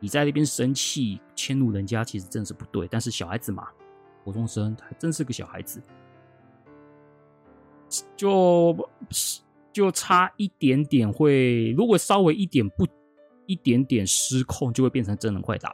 [0.00, 2.86] 你在那边生气迁怒人家，其实真的是不对。
[2.90, 3.68] 但是小孩子嘛，
[4.26, 5.80] 国中生还真是个小孩子，
[8.16, 8.76] 就
[9.72, 12.84] 就差一点点会，如果稍微一点不
[13.46, 15.72] 一点点失控，就会变成真人快打。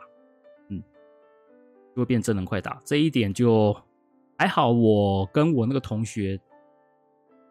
[0.68, 0.82] 嗯
[1.96, 3.74] 就会变真人快打，这一点就
[4.36, 4.70] 还好。
[4.70, 6.38] 我跟我那个同学，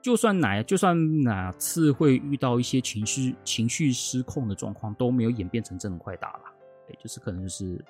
[0.04, 6.44] 就算哪就算哪次会遇到一些情绪情绪失控的状况，都没有演变成真人快打了。
[6.88, 7.84] 对，就是可能就是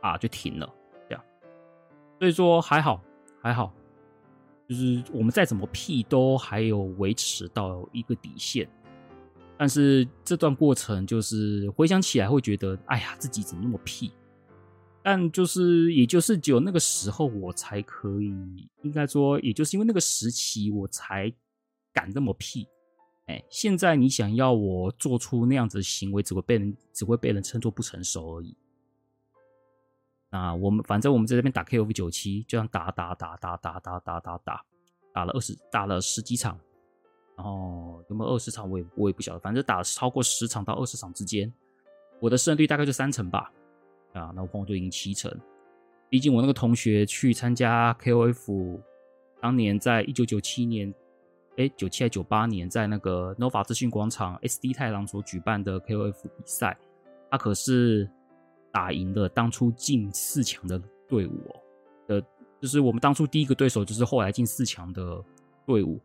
[0.00, 0.74] 啊，就停了。
[2.18, 3.02] 所以说还好
[3.40, 3.72] 还好，
[4.68, 8.68] 就是我们再怎么屁都还有维持到一个底线。
[9.56, 14.12] 但是这段过程就是回想起来会觉得，哎呀，自己怎么那么屁。
[15.02, 21.32] 但就是，也就是只有那个时候，我才可以，应该说，也就是因为那个时期，我才
[21.92, 22.68] 敢这么屁。
[23.26, 28.54] 哎，现在你想要我做出那样子的行为，只会被人只会被人称作不成熟而已。
[30.30, 34.64] 那我们反正我们在这边打 KOF 九七，就这样打打打打打打打打打，
[35.12, 36.58] 打了二十打了十几场，
[37.36, 41.52] 然后有没有二十场，我也我也不晓得，反正打了超过十场到二十场之间，
[42.20, 43.50] 我的胜率大概就三成吧。
[44.12, 45.30] 啊，那我朋友就赢七成。
[46.10, 48.80] 毕竟我那个同学去参加 KOF，
[49.40, 50.92] 当年在一九九七年，
[51.58, 56.76] 哎，九七还九八年，在那个 Nova 资讯广场 SD 太郎所举办的 KOF 比赛，
[57.30, 58.10] 他可是
[58.78, 61.60] 打赢了当初进四强的队伍哦。
[62.06, 62.24] 的，
[62.60, 65.20] 就是我们当初第一个对手，就是后来进四强的
[65.66, 66.00] 队伍。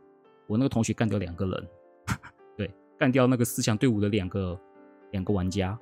[0.48, 1.68] 我那个同学干掉两个人，
[2.58, 4.60] 对，干掉那个四强队伍的两个
[5.12, 5.80] 两个玩家。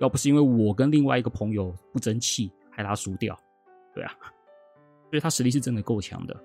[0.00, 3.34] 要不是因为我跟另外一个朋友不争气，害他输掉，
[3.94, 4.12] 对啊，
[5.08, 6.38] 所以他实力是真的够强的。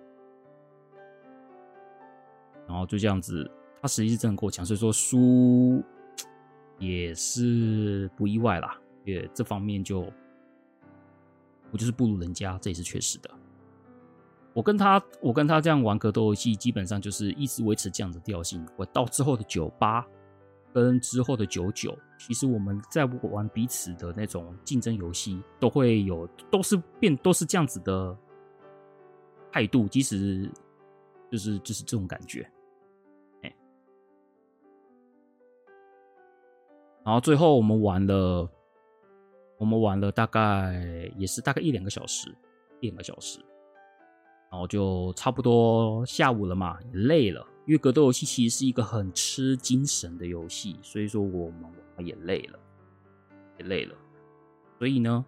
[2.65, 5.83] 然后就这样子，他实力是真的够强，所以说输
[6.79, 8.78] 也是不意外啦。
[9.03, 10.11] 也这方面就
[11.71, 13.29] 我就是不如人家，这也是确实的。
[14.53, 18.65] 我跟他，我跟他这样玩格斗游戏，基本上就是一直维持这样的调性。
[18.75, 20.05] 我到之后的九八。
[20.71, 28.15] 跟之后的九九，其实我们在玩彼此的那种竞争游戏，都会有，都是变，都是这样子的
[29.51, 30.47] 态度，即使
[31.31, 32.47] 就是就是这种感觉，
[33.41, 33.55] 哎，
[37.03, 38.47] 然后最后我们玩了，
[39.59, 42.33] 我们玩了大概也是大概一两个小时，
[42.79, 43.39] 一两个小时，
[44.49, 47.45] 然后就差不多下午了嘛，也累了。
[47.65, 52.59] 因为格斗游戏其实是一个很吃精神的游戏，所以说我们玩也累了，
[53.59, 53.93] 也累了，
[54.79, 55.23] 所以呢，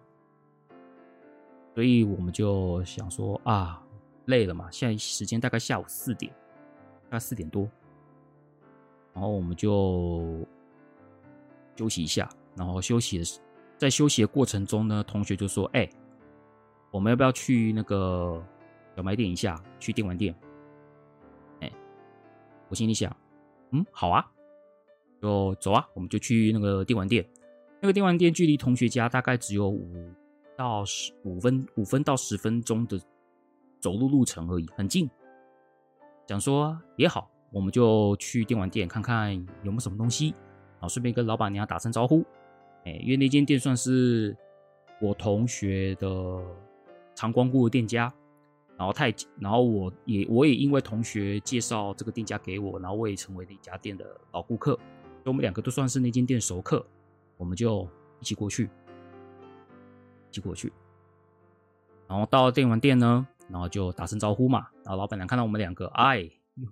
[1.74, 3.80] 所以我们就想说啊，
[4.24, 6.32] 累了嘛，现在时间大概下午四点，
[7.04, 7.68] 大概四点多，
[9.12, 10.44] 然后我们就
[11.76, 13.38] 休息一下，然后休息的时
[13.82, 15.90] 在休息的过程中呢，同学就说：“哎，
[16.92, 18.40] 我们要不要去那个
[18.96, 19.60] 小卖店一下？
[19.80, 20.32] 去电玩店？”
[21.58, 21.68] 哎
[22.68, 23.10] 我心里想，
[23.72, 24.24] 嗯，好啊，
[25.20, 27.28] 就走啊，我们就去那个电玩店。
[27.80, 29.92] 那个电玩店距离同学家大概只有五
[30.56, 32.96] 到十五分，五分到十分钟的
[33.80, 35.10] 走路路程而已，很近。
[36.28, 40.30] 想说也好，我们就去电玩店看看有没有什么东西，
[40.74, 42.24] 然后顺便跟老板娘打声招呼。
[42.84, 44.36] 哎，因为那间店算是
[45.00, 46.08] 我同学的
[47.14, 48.12] 常光顾的店家，
[48.76, 56.84] 然后太，然后我也我也因为同学介绍这个店家给我，然后我也成为那家店的老顾客，所以我们两个都算是那间店熟客，
[57.36, 58.64] 我们就一起过去，
[60.30, 60.72] 一起过去，
[62.08, 66.28] 然后到了电玩店呢，然后就打声招呼嘛，然后老板娘看到我们两个，哎，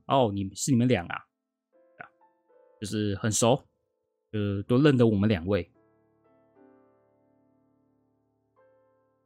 [0.07, 1.23] 哦，你是你们俩啊，
[2.81, 3.63] 就是很熟，
[4.33, 5.71] 呃，都认得我们两位。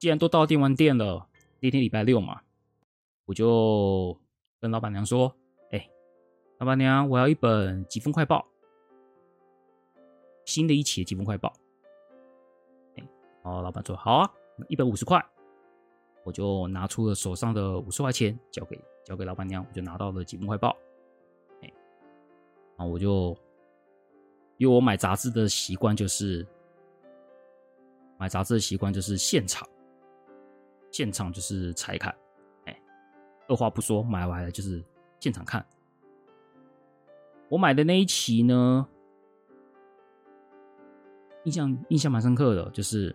[0.05, 1.27] 既然都到电玩店了，
[1.61, 2.43] 那天礼拜六嘛，
[3.25, 4.15] 我就
[4.61, 5.35] 跟老板娘说
[5.73, 5.89] ：“哎、
[6.59, 8.47] 老板娘，我要一本《疾风快报》，
[10.45, 11.49] 新的一期的《疾风快报》。
[12.97, 13.09] 欸”哎，
[13.45, 14.31] 哦，老板说：“好啊，
[14.69, 15.19] 一本五十块。”
[16.23, 20.69] 我就拿出了手上的五十块钱，交给交给老板娘，我就拿到了《疾风快报》。
[21.65, 21.73] 哎，
[22.77, 23.35] 然后我就，
[24.59, 26.47] 因为我买杂志的习惯就是，
[28.19, 29.67] 买杂志的习惯就是现场。
[30.95, 32.15] 现场就是拆看，
[32.67, 32.83] 哎，
[33.49, 34.81] 二话不说买回来就是
[35.19, 35.67] 现场看。
[37.49, 38.87] 我买的那一期呢，
[41.43, 43.13] 印象印象蛮深刻的，就是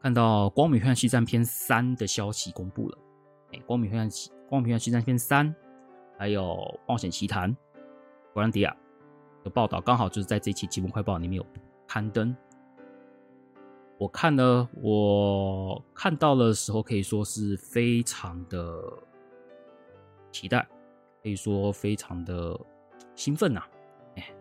[0.00, 2.98] 看到《光明会暗西战篇三》的消息公布了，
[3.52, 5.46] 哎，《光明会暗西光明会暗西战篇三》，
[6.16, 6.42] 还有
[6.88, 7.54] 《冒险奇谭》
[8.32, 8.74] 格兰迪亚
[9.44, 11.46] 的报道，刚好就是在这期《疾风快报》里面有
[11.86, 12.34] 刊登。
[13.98, 18.82] 我看呢，我看到的时候可以说是非常的
[20.30, 20.68] 期待，
[21.22, 22.60] 可以说非常的
[23.14, 23.62] 兴奋呐！
[24.16, 24.34] 哎，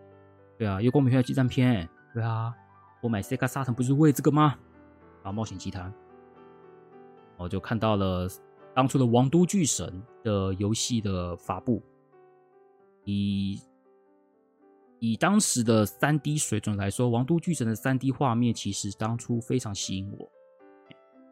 [0.58, 2.54] 对啊，月光明会激战篇，对啊，
[3.02, 4.58] 我买 Sega Saturn 不是为这个吗？
[5.24, 5.94] 啊，冒险奇谭，
[7.38, 8.28] 我就看到了
[8.74, 11.82] 当初的《王都巨神》的游戏的发布，
[13.06, 13.62] 以。
[15.06, 20.28] 以当时的三 D 水准来说，《王都巨神》的三 D 画面其实当初非常吸引我。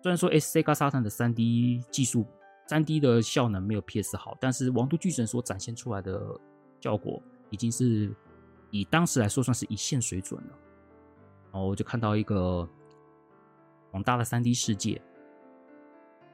[0.03, 2.23] 虽然说 Sega Saturn 的三 D 技术、
[2.67, 6.39] 三 D 的效能没有 PS 好，但是《王都巨神》所展现出来的
[6.81, 8.15] 效果已经是
[8.69, 10.53] 以当时来说算是一线水准了。
[11.51, 12.69] 然后我就看到一个
[13.89, 15.01] 广大的三 D 世界，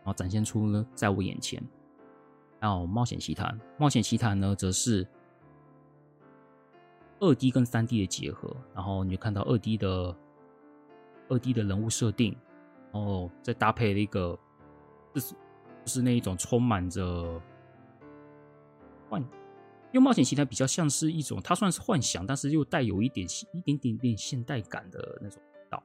[0.03, 1.63] 然后展现出呢在我眼前。
[2.59, 3.47] 然后《冒险奇谭》，
[3.77, 5.07] 《冒险奇谭》呢则是。
[7.19, 10.15] 二 D 跟三 D 的结合，然后你就看到二 D 的
[11.27, 12.35] 二 D 的人物设定，
[12.93, 14.37] 然后再搭配了一个，
[15.13, 17.41] 就是就是那一种充满着
[19.09, 19.21] 幻，
[19.91, 25.83] 因为冒险奇谭比较像是一种，它算是幻想，但是又带有一点一点点点现代感的那种味道。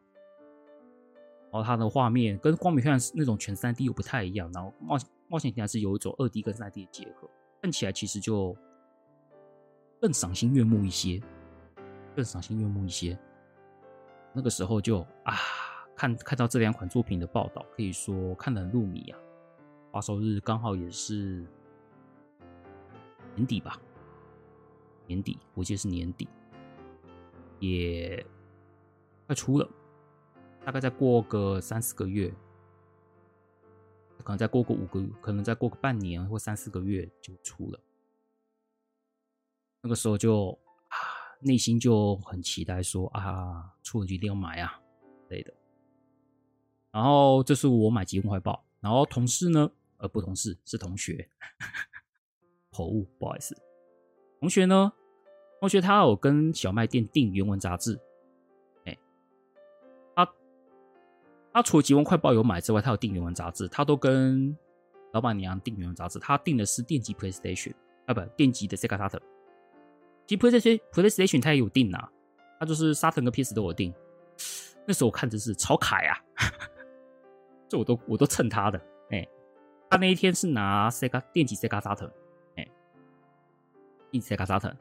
[1.50, 4.96] 然后它的画面跟光明会那种全三 D 又不太一样，然后冒
[5.28, 7.28] 冒险奇谭是有一种二 D 跟三 D 的结合，
[7.60, 8.56] 看起来其实就。
[10.04, 11.18] 更赏心悦目一些，
[12.14, 13.18] 更赏心悦目一些。
[14.34, 15.32] 那个时候就啊，
[15.96, 19.18] 看看到这两款作品的报道，可以说看得很入迷啊。
[19.90, 21.46] 发售日刚好也是
[23.34, 23.80] 年底吧，
[25.06, 26.28] 年底我记得是年底，
[27.58, 28.26] 也
[29.26, 29.66] 快出了，
[30.66, 32.30] 大概再过个三四个月，
[34.22, 37.80] 可能再过个五个，可能再过个半年或三四个月就出了。
[39.84, 40.96] 那个时候就啊，
[41.40, 44.80] 内心就很期待说，啊，出了就一定要买啊，
[45.28, 45.52] 类的。
[46.90, 51.28] 然后这是我买《疾风快报》，然后同事呢，呃，不同事是同学，
[52.72, 53.54] 口误，不好意思。
[54.40, 54.90] 同学呢，
[55.60, 58.00] 同学他有跟小卖店订原文杂志，
[58.86, 58.98] 哎，
[60.16, 60.34] 他
[61.52, 64.56] 他除了《疾风快报》有买之外，他有订原文杂志，他都跟
[65.12, 67.74] 老板娘订原文杂志，他订的是电击 PlayStation
[68.06, 69.20] 啊，不，电击的 Sega Saturn。
[70.26, 72.10] 其实 PlayStation PlayStation 它也有订啊，
[72.58, 73.92] 它就是 Saturn 跟 PS 都有订。
[74.86, 76.18] 那时候我看着是超凯啊，
[77.68, 78.80] 这我都我都蹭他的。
[79.10, 79.26] 哎、
[79.90, 82.10] 他那一天是拿 Sega 电击 Sega Saturn，
[82.56, 82.68] 哎，
[84.10, 84.76] 电击 Sega Saturn。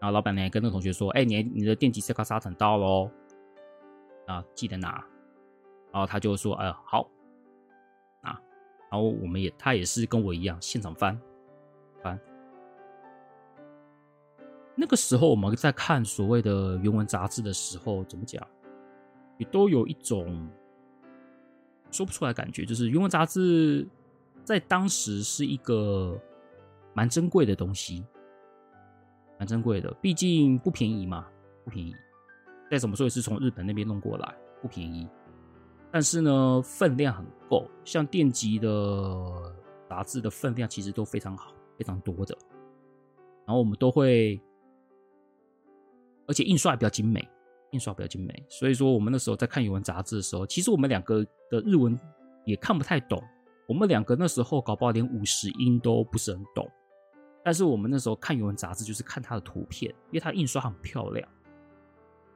[0.00, 3.10] 然后老板娘跟那个同学说：“哎、你你的电击 Sega Saturn 到喽，
[4.26, 5.04] 啊，记得拿。”
[5.92, 7.08] 然后他就说：“哎，好。”
[8.22, 8.40] 啊，
[8.90, 11.20] 然后我们也他也是跟我一样现场翻
[12.02, 12.18] 翻。
[14.80, 18.40] 那个时候我们在看所谓的原文杂志的时候，怎么讲，
[19.36, 20.48] 也都有一种
[21.90, 23.84] 说不出来感觉，就是原文杂志
[24.44, 26.16] 在当时是一个
[26.94, 28.04] 蛮珍贵的东西，
[29.36, 31.26] 蛮珍贵的，毕竟不便宜嘛，
[31.64, 31.92] 不便宜。
[32.70, 35.08] 再怎么说也是从日本那边弄过来，不便宜。
[35.90, 39.52] 但是呢，分量很够，像电极的
[39.88, 42.38] 杂志的分量其实都非常好，非常多的。
[43.44, 44.40] 然后我们都会。
[46.28, 47.26] 而且印刷也比较精美，
[47.72, 48.44] 印刷比较精美。
[48.48, 51.98] 所以说，我们那时候在看语文杂志的时候，其实我们两个的日文
[52.44, 53.20] 也看不太懂。
[53.66, 56.70] 我们两个那时候搞不好连五十音都不是很懂。
[57.44, 61.28] 但是我们那时候看语文杂志，就是看它的图片，因为它印刷很漂亮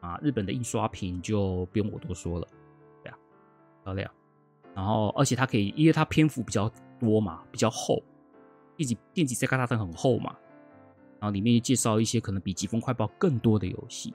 [0.00, 0.18] 啊。
[0.22, 2.48] 日本的印刷品就不用我多说了，
[3.02, 3.18] 对啊，
[3.84, 4.10] 漂亮。
[4.74, 8.02] 然后，而且它可以，因为它篇幅比较多嘛，比较厚。
[8.74, 10.34] 电击电击 Sega Saturn 很厚嘛，
[11.22, 14.12] 然后里面介绍一些可能比《疾风快报》更多的游戏，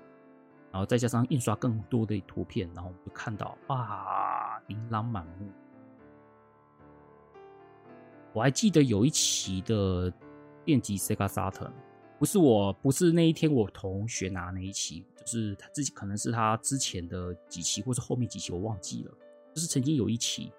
[0.73, 5.49] 然后再加上印刷更多的图片，然后我们就看到哇，琳琅满目。
[8.33, 10.13] 我还记得有一期的
[10.65, 11.71] 电击 Sega Saturn，
[12.19, 19.13] 不是我，不是那一天我同学拿那一期，就是他自己可能是他之前的几期，或是后面几期我忘记了，
[19.53, 20.51] 就是曾经有一期，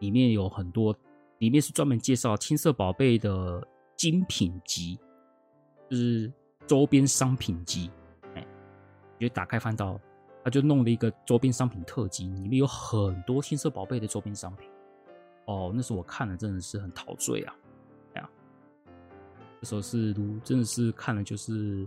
[0.00, 0.94] 里面有很多。
[1.38, 3.64] 里面是专门介绍青色宝贝的
[3.96, 4.98] 精品集，
[5.88, 6.32] 就是
[6.66, 7.90] 周边商品集。
[8.34, 8.46] 哎，
[9.18, 10.00] 就打开翻到，
[10.44, 14.68] 他就弄了一个周边商品特辑，里面有很多青色宝贝的周边商品。
[15.46, 17.56] 哦，那时候我看了真的是很陶醉啊！
[18.14, 18.30] 哎呀，
[19.60, 21.86] 那时候是如真的是看了就是。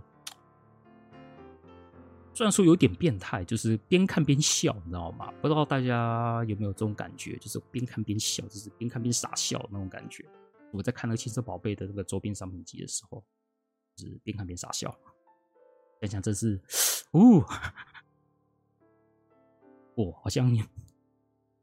[2.34, 5.30] 虽然说有点变态，就是边看边笑，你知道吗？
[5.42, 10.24] 不知道大家有没有这种感觉，就是边看边笑，就是边看边傻笑那种感觉。
[10.70, 13.22] 我在看那个青色宝贝的那个周边商品集的时候，
[13.96, 14.94] 是边看边傻笑。
[16.00, 16.60] 想想这是，
[17.12, 17.44] 哦，
[19.94, 20.52] 哦，好像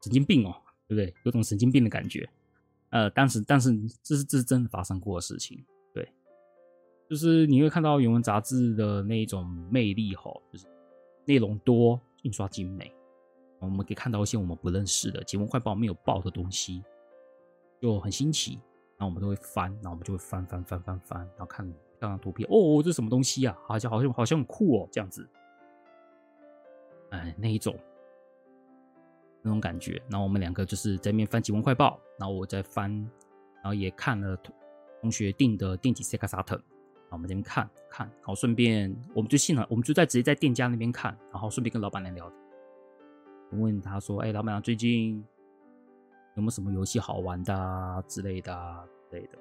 [0.02, 0.54] 神经病哦，
[0.88, 1.14] 对不对？
[1.24, 2.26] 有种神经病的感觉。
[2.88, 5.62] 呃，当时，但是这是这是真的发生过的事情。
[5.92, 6.10] 对
[7.08, 10.66] 就是你会看到原文杂志的那一种魅力吼，就是
[11.26, 12.90] 内容多，印刷精美。
[13.58, 16.82] 我们可以看到一些我们不认识的《节目快报》没有报的东西，
[17.78, 18.54] 就很新奇。
[18.96, 21.70] 然后我们都会翻，然后我们就会翻翻翻翻翻，然后看
[22.00, 22.48] 漂亮图片。
[22.50, 23.56] 哦，这什么东西啊？
[23.64, 25.24] 好像好像好像很酷哦，这样子。
[27.10, 27.78] 哎，那一种
[29.42, 30.02] 那种感觉。
[30.08, 32.90] 然后我们两个就是在那边翻《疾风快报》，然后我在翻，
[33.56, 34.36] 然后也看了
[35.00, 36.60] 同学订的电击 Sega Saturn。
[37.10, 42.32] 我们这边看看，然后顺便我们就信了，我们就在直接在店家那边看，然后顺便跟老板娘聊
[43.50, 45.16] 我，问他说：“哎，老板娘最近
[46.36, 49.38] 有没有什么游戏好玩的啊之类的啊之类的，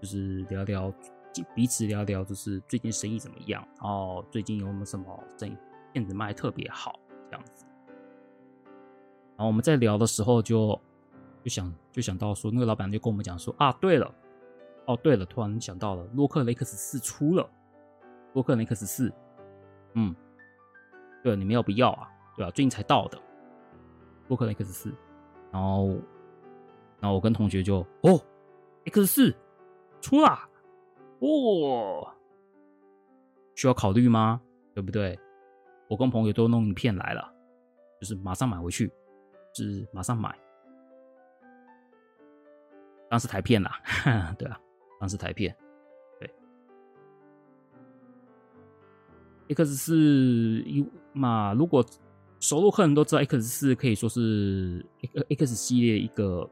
[0.00, 0.92] 就是聊聊
[1.54, 3.66] 彼此聊聊，就是最近生意怎么样？
[3.80, 5.56] 然后最近有没有什么生意
[5.92, 6.98] 片子卖特别好
[7.30, 7.64] 这样子？
[9.36, 10.78] 然后我们在聊的时候就
[11.42, 14.14] 就想就想到说，那个老板就跟我们讲说啊，对了。”
[14.86, 17.48] 哦，对了，突然想到了，洛克雷克斯四出了，
[18.34, 19.10] 洛克雷克斯四，
[19.94, 20.14] 嗯，
[21.22, 22.06] 对了，你们要不要啊？
[22.36, 22.50] 对吧？
[22.50, 23.18] 最近才到的，
[24.28, 24.94] 洛克雷克斯四，
[25.50, 25.86] 然后，
[27.00, 28.20] 然后我跟同学就，哦
[28.84, 29.34] ，X 四
[30.02, 30.38] 出了，
[31.24, 32.06] 哦，
[33.54, 34.40] 需要考虑吗？
[34.74, 35.18] 对不对？
[35.88, 37.32] 我跟朋友都弄一片来了，
[38.00, 38.88] 就是马上买回去，
[39.54, 40.36] 就是马上买，
[43.08, 43.80] 当时台片啦，
[44.38, 44.60] 对啊。
[45.00, 45.54] 当时台片，
[46.18, 46.30] 对
[49.54, 51.84] ，X 四一嘛，如果
[52.40, 54.84] 熟路客人都知道，X 四可以说是
[55.28, 56.48] X 系列一个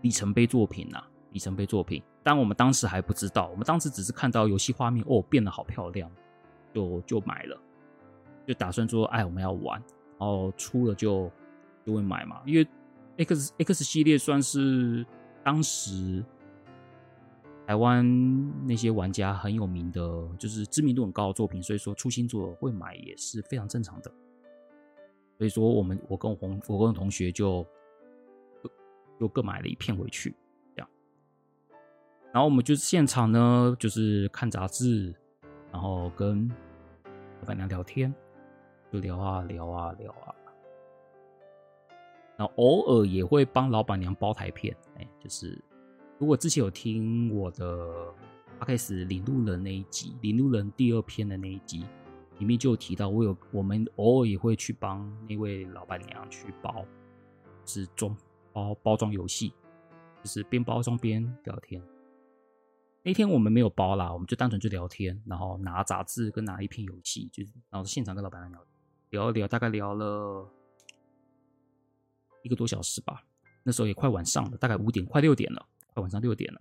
[0.00, 1.00] 里程碑作品呐，
[1.32, 2.02] 里程碑作品。
[2.22, 6.10] 但我们当时还不知道，我们当时只是看到游戏画面哦，变得好漂亮，
[6.74, 7.60] 就就买了，
[8.46, 9.82] 就打算说，哎，我们要玩，
[10.18, 11.30] 然后出了就
[11.84, 12.66] 就会买嘛，因为
[13.18, 15.04] X X 系列算是
[15.42, 16.24] 当时。
[17.66, 24.10] 台湾那些玩家很有名的，就是知名度很高的作品，所以说出新作会买也是非常正常的。
[25.38, 27.64] 所以说，我们我跟我同我跟我同学就
[29.20, 30.34] 就各买了一片回去，
[32.32, 35.14] 然后我们就现场呢，就是看杂志，
[35.72, 36.48] 然后跟
[37.40, 38.14] 老板娘聊天，
[38.92, 40.34] 就聊啊聊啊聊啊。
[42.36, 45.58] 然后偶尔也会帮老板娘包台片，哎，就是。
[46.18, 48.12] 如果之前有听我的
[48.60, 51.86] Podcast《领路人》那一集，《领路人》第二篇的那一集，
[52.38, 56.84] 里面就有提到，我有我们偶尔也会去帮那位老板娘去包，
[57.64, 58.14] 是装
[58.52, 59.54] 包包装游戏，
[60.22, 61.82] 就是边包装边聊天。
[63.02, 68.52] 那天我们没有包啦，我们就单纯就聊天，然后拿杂志跟拿一片游戏，就是然后现场跟老板娘
[69.10, 70.46] 聊聊一聊，大概聊了
[72.42, 73.24] 一个多小时吧。
[73.62, 75.66] 那时候也快晚上了，大概五点快六点了。
[75.92, 76.60] 快晚上六点了，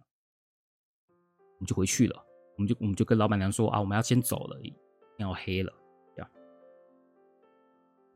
[1.56, 2.26] 我们就回去了。
[2.56, 4.74] 我们就我们就跟老板娘说啊，我们要先走了，天
[5.18, 5.72] 要黑了，
[6.16, 6.32] 这样。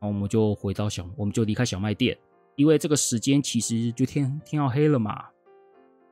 [0.00, 2.18] 后我们就回到小，我们就离开小卖店，
[2.56, 5.30] 因为这个时间其实就天天要黑了嘛。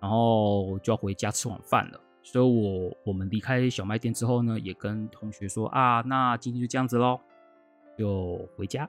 [0.02, 2.00] 然后就要回家吃晚饭了。
[2.24, 7.18] 所以我我们离开小卖店之后呢，也跟同学说啊，那今天就这样子喽，
[7.98, 8.88] 就回家，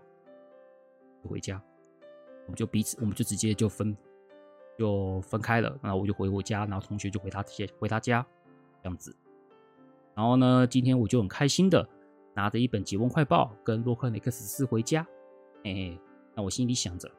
[1.23, 1.59] 回家，
[2.45, 3.97] 我们就彼此，我们就直接就分，
[4.77, 5.75] 就分开了。
[5.81, 7.43] 然后我就回我家，然后同学就回他
[7.79, 8.23] 回他家，
[8.83, 9.15] 这样子。
[10.13, 11.87] 然后呢，今天我就很开心的
[12.35, 15.07] 拿着一本《解梦快报》跟洛克人 X 四回家。
[15.63, 15.97] 哎，
[16.35, 17.09] 那我心里想着，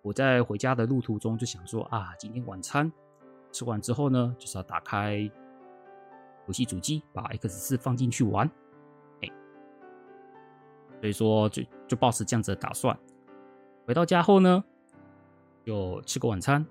[0.00, 2.90] 我在回家的路途中就想说啊，今天晚餐
[3.54, 5.18] 吃完之后呢，就是要打开
[6.48, 8.50] 游戏主机，把 X 四放进去玩。
[9.22, 9.30] 哎
[11.00, 12.98] 所以说就，就就抱持这样子的打算。
[13.86, 14.64] 回到家后呢，
[15.64, 16.66] 就吃个晚餐，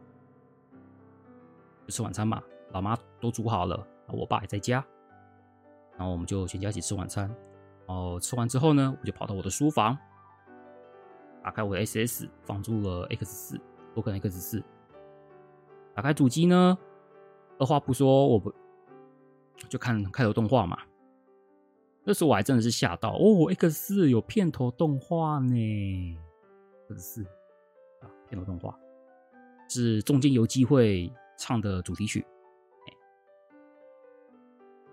[1.87, 2.43] 就吃晚餐嘛。
[2.73, 4.83] 老妈都煮好了，我爸也在家，
[5.95, 7.33] 然后我们就全家一起吃晚餐。
[7.87, 9.97] 然后吃完之后呢，我就跑到我的书房，
[11.41, 13.61] 打开我的 SS，放入了 X 四，
[13.93, 14.63] 洛克人 X 四。
[15.93, 16.77] 打开主机呢，
[17.59, 18.53] 二话不说，我不
[19.69, 20.77] 就看开头动画嘛。
[22.03, 26.17] 那时候我还真的是吓到哦，X 四有片头动画呢
[26.89, 27.23] ，X 四
[28.01, 28.77] 啊，片头动画
[29.69, 32.25] 是中间有机会唱的主题曲。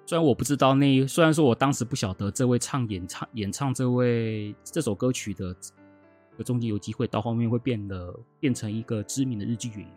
[0.06, 5.54] 虽然我不知道那，虽然说我当时不晓得这位唱演唱演唱这位这首歌曲的
[6.44, 9.88] 中间有机会到后面会变得变成一个知名的日剧演员，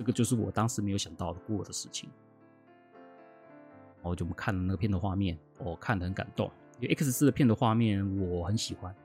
[0.00, 2.08] 这个就是我当时没有想到过的事情。
[3.96, 6.50] 然后就我们看了那个片头画面，我看得很感动。
[6.78, 8.96] 因为 X 四的片头画面我很喜欢，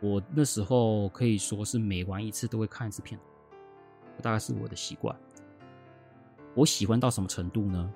[0.00, 3.18] 我那时候可以说是每玩一次都会看一次片，
[4.22, 5.18] 大概是我的习惯。
[6.54, 7.92] 我喜欢到什么程度呢？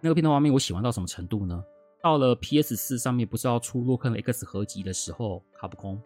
[0.00, 1.64] 那个片头画面我喜欢到什么程度呢？
[2.02, 6.02] 到了 PS 四上面不是要出洛克 X 合集的时候，卡普空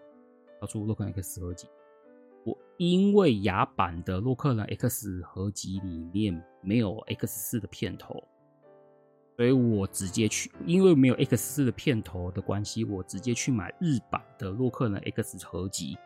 [0.60, 1.66] 要出洛克 X 合集。
[2.91, 8.20] 因为亚版的洛克人 X 合集里面没有 X 四的片头，
[9.37, 15.97] 所以我直接去，因为没有 X 四的片头的关系，我直接去买日版的洛克人 X 合集。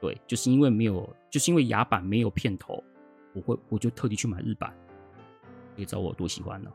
[0.00, 2.80] 对，就是因为没有，就是因为亚版没有片头，
[3.32, 4.72] 我会我就特地去买日版，
[5.74, 6.72] 你知道我多喜欢了。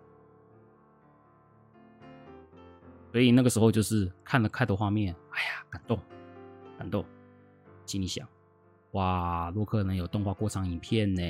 [3.14, 5.98] 所以那个时候就是看了开头画面，哎呀，感动，
[6.78, 7.06] 感动，
[7.86, 8.28] 心里想。
[8.94, 11.22] 哇，洛克人有动画过场影片呢，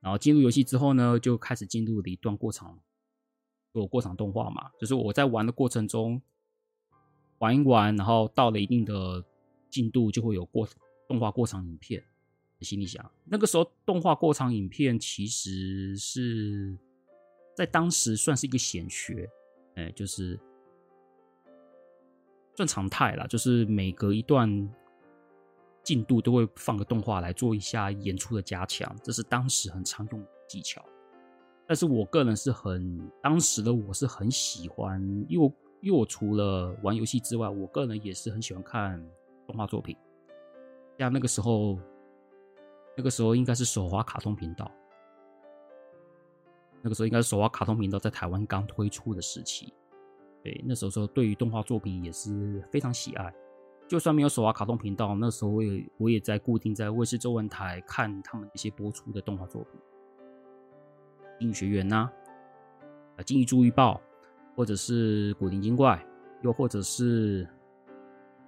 [0.00, 2.78] 然后进入游戏之后呢，就开始进入了一段过场，
[3.72, 6.22] 有过场动画嘛，就是我在玩的过程中
[7.38, 9.24] 玩一玩，然后到了一定的
[9.68, 10.68] 进度，就会有过
[11.08, 12.02] 动画过场影片。
[12.60, 16.76] 心里想，那个时候动画过场影片其实是
[17.54, 19.28] 在当时算是一个显学，
[19.74, 20.38] 哎，就是
[22.56, 24.48] 算常态啦，就是每隔一段。
[25.88, 30.84] 进度都会放个动画来做一下演出的加强，这是当时很常用的技巧。
[31.66, 39.02] 但是我个人是很当时的我是很喜欢，因为因为我除了玩游戏之外，我个人也是很喜欢看
[39.46, 39.96] 动画作品。
[40.98, 41.78] 像那个时候，
[42.94, 44.70] 那个时候应该是手滑卡通频道，
[46.82, 49.72] 那个时候应该是手滑卡通频道在台湾刚推出的时期。
[50.44, 53.34] 对，那时候说对于动画作品也是非常喜爱。
[53.88, 59.80] 就算没有手滑卡通频道，那时候我也我也在固定在卫视中文台看他们一些播出的动画作品，
[61.40, 62.10] 《英语学院》呐，
[63.16, 63.94] 啊，《金鱼注意报》，
[64.54, 65.96] 或者是《古灵精怪》，
[66.42, 67.48] 又或者是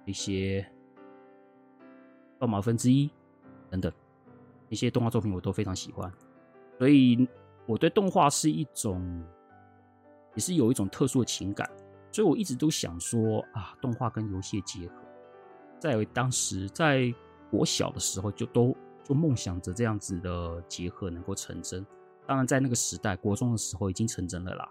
[0.05, 0.61] 一些
[2.37, 3.07] 《断毛分之一》
[3.71, 3.91] 等等
[4.69, 6.13] 一些动画作品，我都非常喜欢。
[6.77, 7.27] 所以
[7.65, 9.25] 我对动画是一种，
[10.35, 11.67] 也是有一种特殊的情感。
[12.11, 15.00] 所以我一直都想说啊，动画跟游戏结合。
[15.81, 17.11] 在当时，在
[17.49, 21.83] 我小的时候，就都就梦想着这样子的结合能够成真。
[22.27, 24.69] 当然，在那个时代，国中的时候已经成真了啦。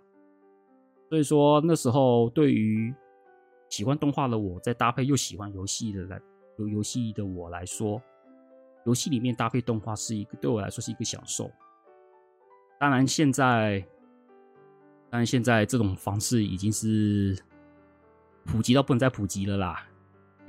[1.09, 2.95] 所以说，那时候对于
[3.69, 6.21] 喜欢动画的我，再搭配又喜欢游戏的来
[6.59, 8.01] 游游戏的我来说，
[8.87, 11.51] 游戏里面搭配动画是一个对我来说是一个享受。
[12.79, 13.81] 当然，现在，
[15.11, 17.37] 当然现在这种方式已经是
[18.47, 19.90] 普及到不能再普及了啦。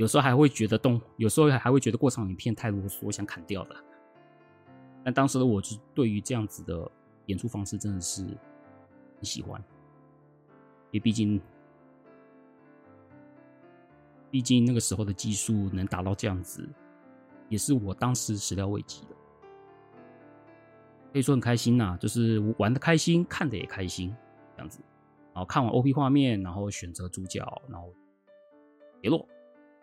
[0.01, 3.75] 有时候还会觉得动，有时候还会觉得过场影片太啰嗦，我想砍掉的。
[5.03, 6.89] 但当时的我，是对于这样子的
[7.27, 9.63] 演出方式真的是很喜欢，
[10.89, 11.39] 因为毕竟，
[14.31, 16.67] 毕竟那个时候的技术能达到这样子，
[17.47, 19.15] 也是我当时始料未及的。
[21.13, 24.11] 可以说很开心呐、就是玩的开心，看的也开心，
[24.55, 24.79] 这样子。
[25.31, 27.93] 然后看完 OP 画面，然后选择主角，然后
[29.03, 29.27] 杰洛。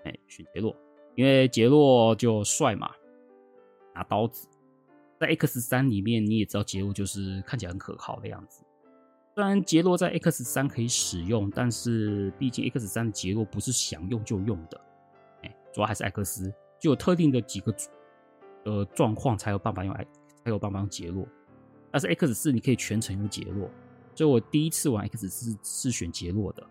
[0.05, 0.75] 哎，选杰洛，
[1.15, 2.91] 因为杰洛就帅嘛，
[3.95, 4.49] 拿刀子，
[5.19, 8.65] 在 X 三里面你也知道杰洛就是看起来很可靠的样子，
[9.35, 14.81] 虽然杰洛在 X 三可以使用，但是毕竟 X 三的杰洛不是想用就用的，
[15.43, 17.75] 哎，主要还是艾克斯，就有特定的几个
[18.65, 20.05] 呃状况才有办法用艾，
[20.45, 21.27] 才有办法用杰洛。
[21.91, 23.71] 但是 X 四你可以全程用杰洛，
[24.15, 26.63] 所以我第一次玩 X 四是选杰洛的。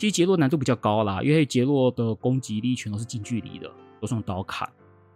[0.00, 3.70] 其实杰洛难度比较高啦，因为杰洛的攻击力全都是近距离的，
[4.00, 4.66] 都是用刀砍，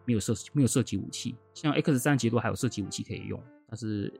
[0.04, 1.34] 没有射没有射击武器。
[1.54, 4.12] 像 X 三杰洛还有射击武器可以用，但是。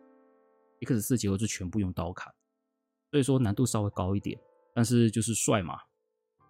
[0.80, 2.30] X 四结合就全部用刀砍，
[3.10, 4.38] 所以说难度稍微高一点，
[4.74, 5.78] 但是就是帅嘛。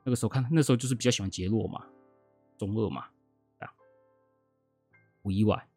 [0.02, 1.84] 那个时候看，那时候就是比较喜欢杰洛嘛，
[2.58, 3.04] 中二嘛，
[3.58, 3.70] 啊，
[5.22, 5.68] 不意外。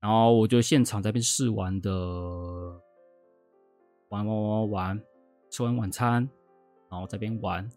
[0.00, 1.90] 然后我就现场在那边试玩的，
[4.08, 5.02] 玩玩玩玩，
[5.50, 6.26] 吃完晚餐，
[6.90, 7.68] 然后在那边玩，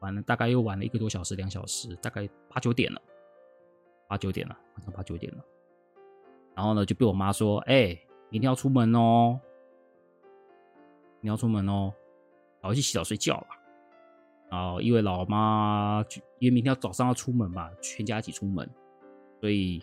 [0.00, 3.00] 玩了大概又玩了一个多小时，两小时，大概八九点了，
[4.08, 5.44] 八九点了，晚上八九点了。
[6.54, 7.98] 然后呢，就被我妈说，哎、
[8.28, 9.40] 明天要出门哦，
[11.20, 11.92] 你要出门哦，
[12.60, 13.46] 然后去洗澡睡觉了。
[14.50, 16.04] 然后因为老妈，
[16.38, 18.68] 因为明天要早上要出门嘛，全家一起出门，
[19.40, 19.82] 所以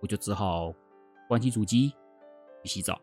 [0.00, 0.72] 我就只好
[1.26, 1.88] 关机主机
[2.62, 3.00] 去洗澡。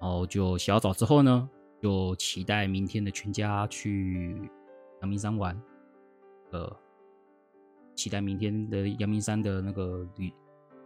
[0.00, 1.50] 然后就洗好澡之后呢，
[1.82, 4.48] 就期待明天的全家去
[5.00, 5.60] 阳明山玩。
[6.52, 6.76] 呃，
[7.96, 10.32] 期待明天的阳明山的那个旅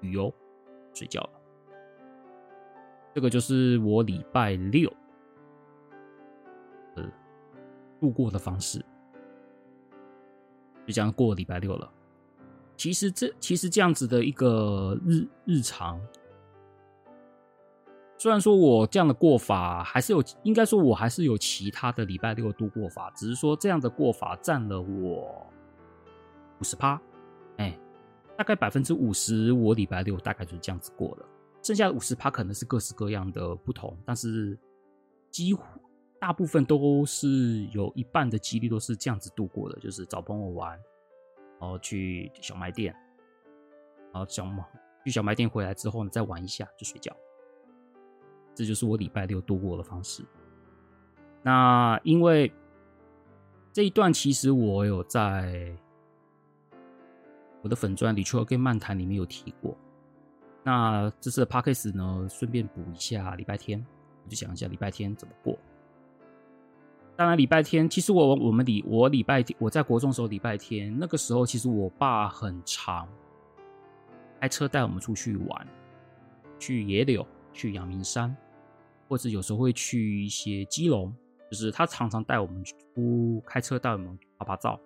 [0.01, 0.33] 旅游，
[0.95, 1.31] 睡觉了。
[3.15, 4.91] 这个就是我礼拜六
[6.95, 7.05] 呃
[8.01, 8.79] 度过的方式，
[10.87, 11.93] 就这样过礼拜六了。
[12.77, 16.01] 其实这其实这样子的一个日日常，
[18.19, 25.47] 虽然说我这样的过法还是有，应该说我还是有其他的礼拜六度过法，只是说这样的过法占了我
[26.59, 27.01] 五十趴，
[27.59, 27.79] 哎，
[28.37, 31.27] 大概百分之五十，我礼拜六大概就是这样子过了。
[31.63, 34.59] 剩下的五十趴可能是各式各样的不同，但是
[35.31, 35.63] 几乎
[36.19, 40.71] 大部分都是有一半的几率都是这样子度过的，就是找朋友玩，
[41.61, 42.95] 然后去小卖店，
[44.13, 44.47] 然后小
[45.05, 47.15] 去小卖店回来之后呢，再玩一下就睡觉。
[48.57, 50.25] 这就是我礼拜六度过的方式。
[51.43, 52.51] 那因为
[53.73, 55.77] 这一段其实我有在
[57.63, 59.77] 我的粉钻里，除了跟漫谈里面有提过。
[60.65, 63.85] 那这次的 Podcast 呢，顺便补一下礼拜天，
[64.25, 65.57] 我就想一下礼拜天怎么过。
[67.15, 73.09] 当然礼拜天，其实我我们礼我礼拜天我在国中的时候礼拜天那个时候，其实我爸很常
[74.41, 75.67] 开车带我们出去玩，
[76.59, 78.37] 去野柳，去阳明山，
[79.09, 81.15] 或者有时候会去一些基隆，
[81.51, 84.81] 就是他常常带我们出开车带我们拍拍照，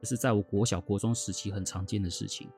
[0.00, 2.48] 这是在我国小国中时期很常见的事情。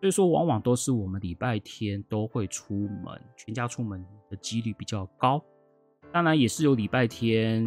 [0.00, 5.42] 所以说，往往都是我们礼拜天都会出门，全家出门的几率比较高。
[6.12, 7.64] 当然，也是有礼拜天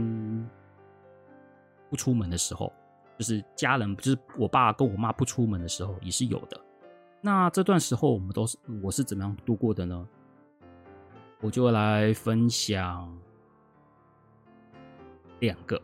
[1.90, 2.72] 不出门的时候，
[3.18, 6.62] 就是家人，就是我爸跟我妈不出门的时候，也是有的。
[7.20, 10.08] 那这段时候，我们都是我是怎么样度过的呢？
[11.42, 13.18] 我就来分享
[15.40, 15.82] 两个，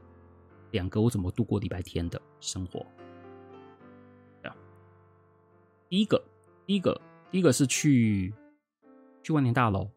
[0.71, 2.85] 两个我怎么度过礼拜天的生活。
[5.87, 6.21] 第一个。
[6.67, 6.99] 第一个，
[7.29, 8.33] 第一个是去
[9.21, 9.87] 去万年大楼。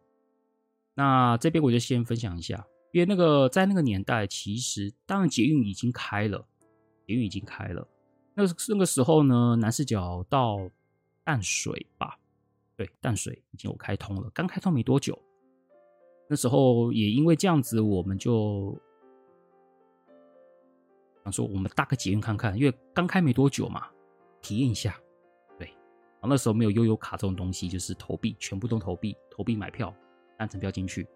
[0.93, 6.47] 那这边我就先分享一下，因为那个在那个年代，其实当然捷运已经开了，
[7.07, 7.89] 捷运已经开了。
[8.35, 10.59] 那个那个时候呢，南四角到
[11.25, 12.19] 淡水吧，
[12.77, 15.19] 对，淡水已经有开通了，刚开通没多久。
[16.29, 18.79] 那时候也因为这样子，我们就
[21.25, 23.87] 想说，我们搭个捷运看看，因为刚开没多久嘛，
[24.43, 24.95] 体验一下。
[25.59, 25.67] 对
[26.21, 29.95] 然后那时候没有悠游卡这种东西，就是投币，全部都投币，投币买票，
[30.37, 31.07] 单程票进去。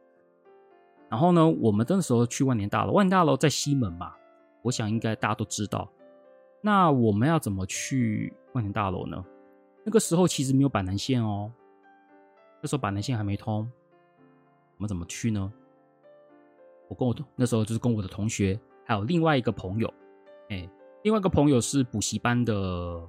[1.10, 4.14] 然后呢，我们那时候去万年大楼，万年大楼在西门嘛，
[4.62, 5.92] 我想应该大家都知道。
[6.62, 9.22] 那我们要怎么去万年大楼呢？
[9.84, 11.52] 那个时候其实没有板南线哦，
[12.62, 13.70] 那时候板南线还没通，
[14.82, 15.52] 们怎么去呢？
[16.88, 19.94] 我跟我那时候就是跟我的同学，还有另外一个朋友，
[20.50, 20.68] 哎，
[21.04, 23.08] 另外一个朋友是补习班的。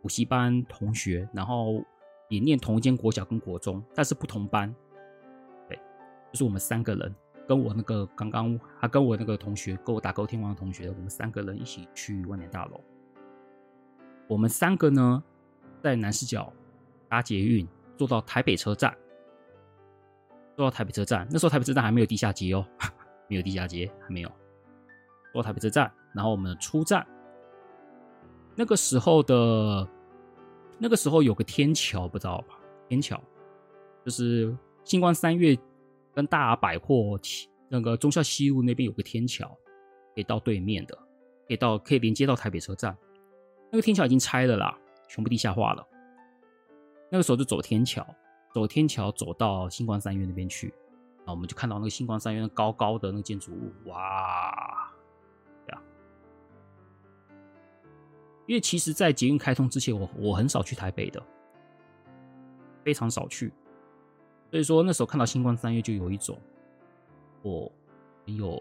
[0.00, 1.82] 补习班同学，然后
[2.28, 4.72] 也念同一间国小跟国中，但是不同班。
[5.68, 5.76] 对，
[6.30, 7.12] 就是我们三个人，
[7.48, 12.80] 跟我那个刚刚他跟我那个同学，跟我打勾天王的同学，我们三个人一起去万年大楼。
[14.28, 15.20] 我们三个呢，
[15.82, 16.52] 在南势角
[17.08, 18.96] 搭捷运，坐到台北车站，
[20.58, 21.24] 坐到台北车站。
[21.30, 22.66] 那时候台北车站还没有地下街哦，
[23.30, 24.28] 没有地下街，还没有。
[25.32, 27.06] 坐到台北车站，然后我们出站。
[28.56, 29.88] 那个时候的，
[30.76, 32.58] 那个时候有个天桥，不知道吧？
[32.88, 33.22] 天桥
[34.04, 34.52] 就是
[34.84, 35.56] 星光三月
[36.12, 37.16] 跟大百货
[37.68, 39.46] 那个忠孝西路那边有个天桥，
[40.16, 40.98] 可以到对面的，
[41.46, 42.96] 可以到可以连接到台北车站。
[43.70, 44.76] 那个天桥已经拆了啦，
[45.08, 45.86] 全部地下化了。
[47.12, 48.04] 那个时候就走天桥，
[48.58, 50.74] 走天桥走到星光三越那边去，
[51.24, 54.92] 啊我们就看到那个星光三越那高高的那个建筑物，哇，
[55.64, 55.82] 这样。
[58.46, 61.22] 因为其实，在捷运开通之前，我我很少去台北的，
[62.82, 63.52] 非常少去，
[64.50, 66.36] 所以说那时候看到星光三越就有一种，
[67.42, 67.70] 我
[68.26, 68.60] 很有。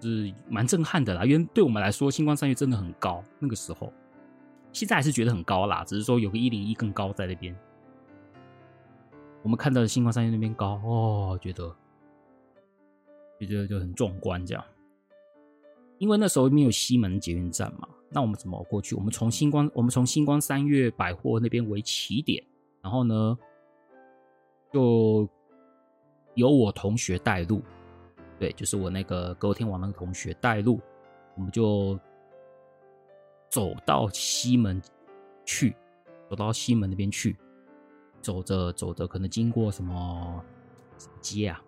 [0.00, 3.22] 是蛮震撼的啦，因为对我们来说，星光三月真的很高。
[3.38, 3.92] 那个时候，
[4.72, 7.56] 现在还是觉得很高啦，只是说有个一零一更高在那边。
[9.42, 11.74] 我们看到的星光三月那边高哦，觉得
[13.40, 14.64] 觉得就很壮观这样。
[15.98, 18.94] 因为那时候没有西门捷运站嘛，那我们怎么过去？
[18.94, 22.44] 我们从星光，我们从星光三月百货那边为起点，
[22.80, 23.38] 然后呢，
[24.72, 25.28] 就
[26.34, 27.62] 由我同学带路。
[28.38, 30.80] 对，就是我那个歌天王那个同学带路，
[31.36, 31.96] 我们就
[33.48, 34.82] 走到西门
[35.44, 35.76] 去，
[36.28, 37.36] 走到西门那边去，
[38.22, 40.42] 走着走着，可能经过什么
[41.20, 41.62] 街啊？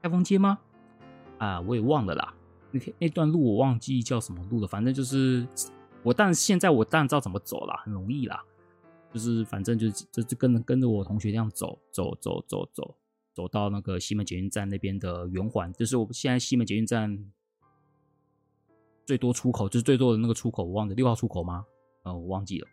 [0.00, 0.58] 开封街吗？
[1.38, 2.34] 啊，我也忘了啦。
[2.70, 5.46] 那天那段路我忘记叫什么路了，反正就是
[6.02, 8.42] 我，但现在我当然知道怎么走了，很容易啦。
[9.12, 12.96] 就是反正就就就跟着跟着我同学这样走走走走走。
[13.34, 17.32] 走到那个西门捷运站那边的圆环，就是我们现在西门捷运站
[19.04, 21.66] 最多出口，就是最多的那个出口，我忘了六号出口吗？
[22.04, 22.68] 呃，我忘记了，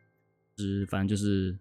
[0.56, 1.58] 就是反正就是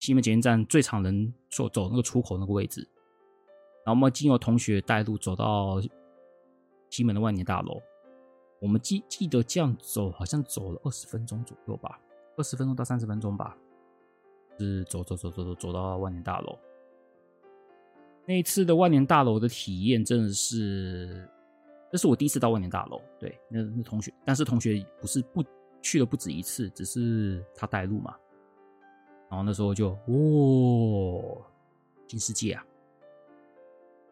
[0.00, 2.86] 西门捷运站最常人走走那个出口那个位置。
[3.84, 5.80] 然后我们经由同学带路走到
[6.90, 7.80] 西门的万年大楼，
[8.60, 11.98] 我们记记得这样走好像走了二十分钟左右吧，
[12.36, 13.56] 二十分钟到三十分钟吧，
[14.58, 16.58] 是走走走走走走到万年大楼。
[18.26, 21.26] 那一次的万年大楼的体验真的是，
[21.90, 23.00] 这是我第一次到万年大楼。
[23.18, 25.42] 对，那那同学，但是同学不是不
[25.80, 28.14] 去了不止一次，只是他带路嘛。
[29.28, 31.42] 然后那时候就，哦，
[32.06, 32.64] 新世界啊，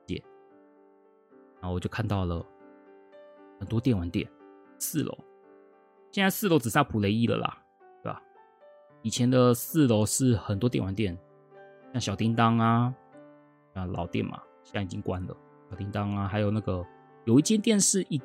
[0.07, 0.23] 姐。
[1.61, 2.45] 然后我就看到了
[3.59, 4.29] 很多电玩店，
[4.79, 5.17] 四楼，
[6.13, 7.59] 现在四楼只剩普雷伊了啦，
[8.03, 8.23] 对吧？
[9.03, 11.19] 以前的四楼是很多电玩店，
[11.93, 12.95] 像小叮当啊。
[13.75, 15.37] 啊，老店嘛，现在已经关了。
[15.71, 16.83] 小叮当啊，还有那个
[17.27, 18.19] 有一间店是一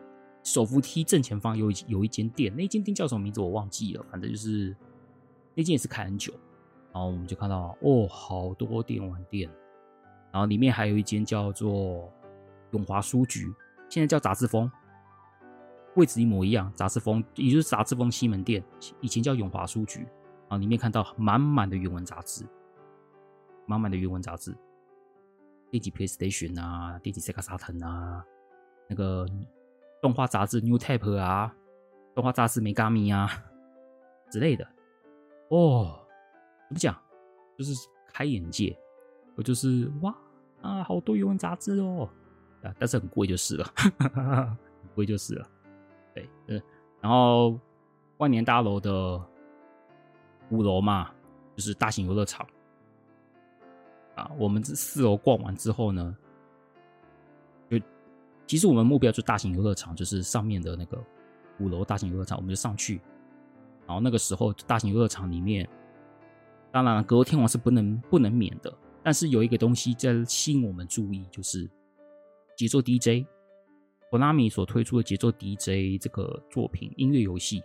[0.44, 4.74] 手扶梯正前方有一有一间店，那间店叫什么名字我忘记了，反正就是
[5.54, 6.34] 那间也是开很久。
[6.94, 9.50] 然后我们就看到哦，好多电玩店，
[10.32, 12.12] 然后里面还有一间叫做
[12.72, 13.54] 永华书局，
[13.90, 14.72] 现在叫杂志风，
[15.96, 16.72] 位置一模一样。
[16.76, 18.64] 杂志风也就是杂志风西门店，
[19.00, 20.00] 以前叫永华书局。
[20.50, 22.46] 然后里面看到满满的原文杂志，
[23.66, 24.54] 满满的原文杂志。
[25.70, 28.22] 电击 PlayStation 啊，电击 Sega Saturn 啊，
[28.90, 29.26] 那个
[30.02, 31.56] 动画杂志 New Type 啊，
[32.14, 33.30] 动画杂志 Megami 啊
[34.30, 34.68] 之类的，
[35.48, 36.01] 哦，
[36.72, 36.98] 怎么讲？
[37.58, 38.76] 就是开眼界，
[39.36, 40.16] 我就是哇
[40.62, 42.10] 啊，好多英文杂志哦，
[42.64, 44.58] 啊，但是很贵就是了，很
[44.96, 45.48] 贵就是了，
[46.16, 46.62] 对，嗯，
[47.02, 47.60] 然后
[48.18, 49.22] 万年大楼的
[50.50, 51.12] 五楼嘛，
[51.58, 52.48] 就是大型游乐场。
[54.16, 56.16] 啊，我们这四楼逛完之后呢，
[57.70, 57.78] 就
[58.48, 60.98] 其实我们目标就大型游乐场，就是上面的那个
[61.60, 63.02] 五楼大型游乐场，我们就上去。
[63.86, 65.68] 然后那个时候，大型游乐场里面，
[66.72, 71.70] 当然了，格斗天王是不能不能免的，但是有一个东西在吸引我们注意，就是
[72.56, 77.62] 节奏 DJ，Konami 所推出的节奏 DJ 这个作品音乐游戏。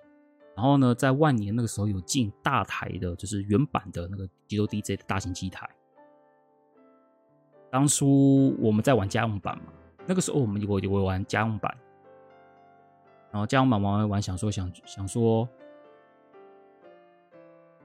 [0.57, 5.69] 然后呢，在万年那个时候有进大台的，就是原版的那个节奏 DJ 的大型机台。
[7.71, 9.65] 当初我们在玩家用版嘛，
[10.07, 11.77] 那个时候我们我我玩家用版，
[13.31, 15.47] 然后家用版玩玩玩，想说想想说，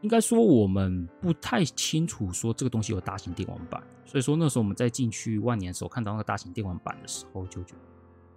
[0.02, 7.76] 应该说我们不太清楚说这个东西有大型电玩版，所以说那时候我们在进去万年的时候看到那个大型电玩版的时候，就觉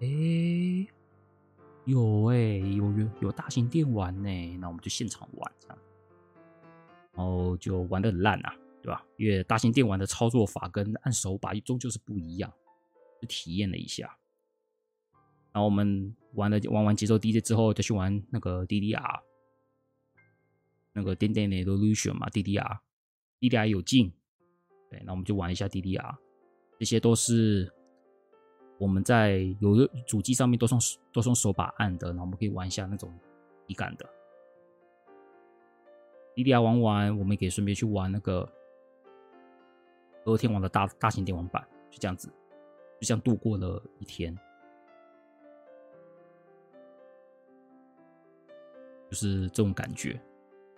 [0.01, 0.87] 得，哎，
[1.85, 5.79] 有哎、有有有大型电玩呢、那我们就现场玩这样，
[7.15, 8.55] 然后就玩得很烂啊。
[8.85, 9.03] 对吧？
[9.17, 12.53] 因为大型电玩的操作法跟按手把终究是不一样，
[13.19, 14.15] 就体验了一下。
[15.55, 19.21] 然后我们玩了玩完节奏 DJ 之后，再去玩那个 DDR，
[20.95, 24.11] 那个 Dance Dance Revolution 嘛，DDR，DDR 有进，
[24.89, 26.17] 对，那我们就玩一下 DDR。
[26.79, 27.71] 这些都是
[28.79, 30.81] 我们在有的主机上面都是用
[31.13, 33.13] 都是用手把按的，然后我们可以玩一下那种
[33.67, 34.09] 体感的。
[36.35, 38.51] DDR 玩完，我们可以顺便去玩那个。
[40.27, 42.29] 俄天王的大大型电玩版，就这样子，
[42.99, 44.35] 就这样度过了一天，
[49.11, 50.19] 就是这种感觉。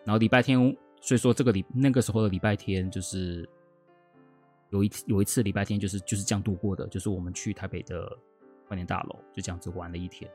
[0.06, 0.58] 然后礼拜天，
[1.00, 3.46] 所以说这个礼那个时候的礼拜天，就是
[4.70, 8.08] 有一有一次礼拜天，就是就是这样度过的，就是我们去台北的
[8.68, 10.30] 万年大楼，就这样子玩了一天。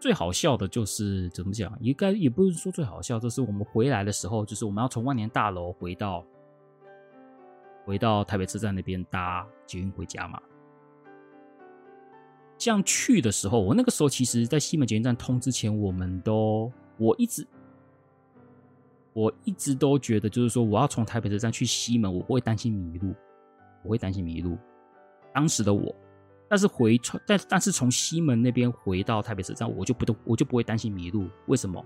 [0.00, 1.72] 最好笑的就是怎么讲？
[1.80, 6.22] 应该也不是说最好笑，就是我们回来的时候，就是我们要从万年大楼回到
[7.84, 10.42] 回到台北车站那边搭捷运回家嘛。
[12.58, 17.46] 这样去的时候，我那个时候其实，在西门捷运站通之前，我们都我一直
[19.16, 23.14] 我一直都觉得，就是说我要从台北车站去西门，我不会担心迷路，
[23.82, 24.58] 我会担心迷路。
[25.32, 25.94] 当时的我。
[26.48, 31.28] 但是回从但但是从西门那边回到台北车站，我就不都我就不会担心迷路。
[31.46, 31.82] 为什么？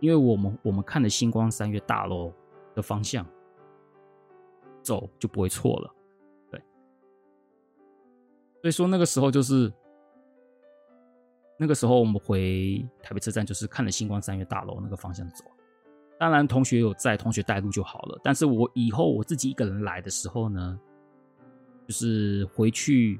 [0.00, 2.32] 因为我们我们看的星光三月大楼
[2.74, 3.24] 的方向
[4.82, 5.94] 走就不会错了。
[6.50, 6.60] 对，
[8.62, 9.72] 所以说那个时候就是
[11.56, 15.44] 那个时候我们回台北车站就是看了星光三月大楼那个方向走。
[16.22, 18.20] 当然同学有在，同学带路就好了。
[18.22, 20.78] 但是我以后我自己一个人来的时候呢，
[21.88, 23.18] 就是回去。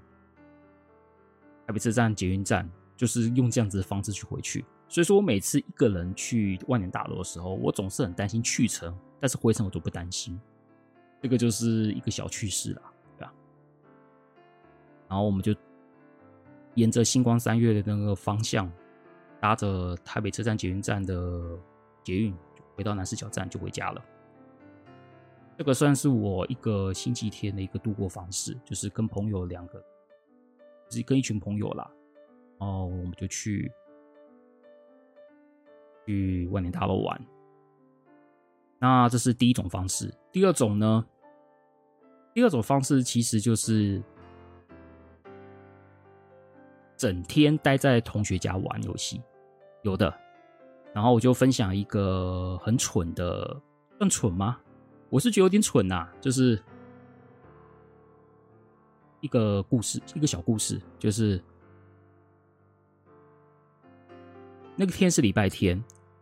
[1.66, 10.38] 台北车站捷运站就是用这样子的方式去回去，所以说我每次一个人去万年大楼的时候，我总是很担心去程，但是回程我都不担心，
[11.20, 12.82] 这个就是一个小趣事啦，
[13.18, 13.34] 对吧？
[15.08, 15.52] 然后我们就
[16.74, 18.70] 沿着星光三月的那个方向，
[19.40, 21.58] 搭着台北车站捷运站的
[22.04, 22.34] 捷运，
[22.74, 24.04] 回到南势角站就回家了。
[25.56, 29.82] 这个算是我一个星期天的一个度过方式，就是跟朋友两个。
[30.88, 31.90] 就是跟一群朋友啦，
[32.60, 33.72] 然后我们就去
[36.04, 37.18] 去万年大楼玩。
[38.78, 40.12] 那这是第一种方式。
[40.30, 41.06] 第二种呢？
[42.34, 44.02] 第二种方式其实就是
[46.94, 49.22] 整天待在同学家玩游戏，
[49.80, 50.21] 有的。
[50.94, 53.60] 然后我就分享一个很蠢的，
[53.98, 54.58] 算蠢吗？
[55.10, 56.62] 我是觉得有点蠢呐，就是。
[59.20, 61.40] 一个故事，一个小故事，就是
[64.74, 65.80] 那个天是礼拜天，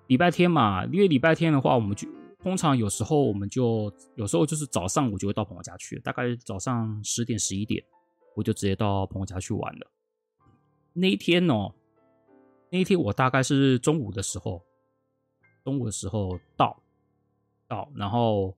[0.08, 2.06] 礼拜天嘛，因为礼拜天的话，我们就
[2.42, 7.82] 通常有时候我们就有时候就是早上我就会到朋友家去，大概早上十点十一点，
[8.36, 9.90] 我就直接到朋友家去玩了。
[10.92, 11.72] 那一天哦，
[12.72, 14.64] 那一天我大概是中午的时候，
[15.64, 16.80] 中午的时候到
[17.66, 18.56] 到，然后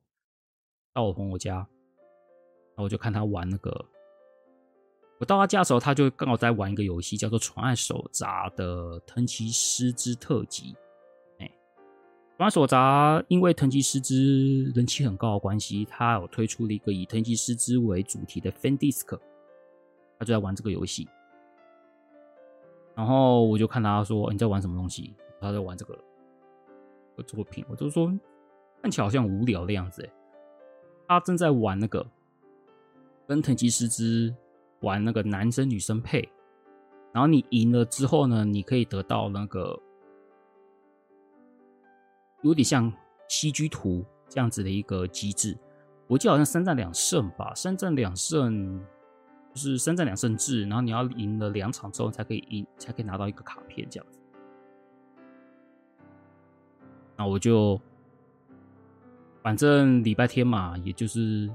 [0.92, 3.86] 到我朋友家，然后我就看他玩那个。
[5.18, 10.74] 我到他家的时候，他就刚好在玩一个游戏，叫做《传爱手札》的藤崎诗织特辑。
[11.38, 11.46] 哎，
[12.36, 19.18] 《传爱手札》因为藤崎诗织人气很高的关系，他有推出了一个以藤崎诗织为主题的 Fan Disc，
[20.18, 21.08] 他就在玩这个游戏。
[22.94, 25.98] 然后我就看他说：“你在玩什么东西？”他在玩这个
[27.26, 28.06] 作品，我就说
[28.80, 30.02] 看起来好像无聊的样子。
[30.02, 30.12] 哎，
[31.08, 32.06] 他正在玩那个
[33.26, 34.34] 跟藤崎诗织。
[34.82, 36.28] 玩那个男生女生配，
[37.12, 39.78] 然后你赢了之后呢，你可以得到那个
[42.40, 42.92] 有点像
[43.28, 45.56] CG 图这样子的一个机制。
[46.08, 48.84] 我记得好像三战两胜吧，三战两胜
[49.52, 54.18] 就是三战两胜制，然后你要赢了两场之后才可以赢，才可以拿到一个卡片这样子。
[57.16, 57.78] 那我就
[59.42, 61.50] 反正礼拜天嘛，也就是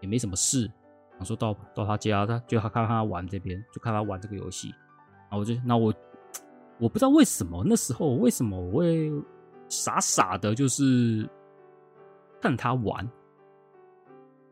[0.00, 0.70] 也没什么事。
[1.10, 4.68] 然后说到到他家，他就他看他玩这边，就看他玩这个游戏。
[5.28, 5.92] 然后我就那我
[6.78, 9.10] 我不知道为什么那时候为什么我会
[9.68, 11.28] 傻傻的，就是
[12.40, 13.10] 看他玩。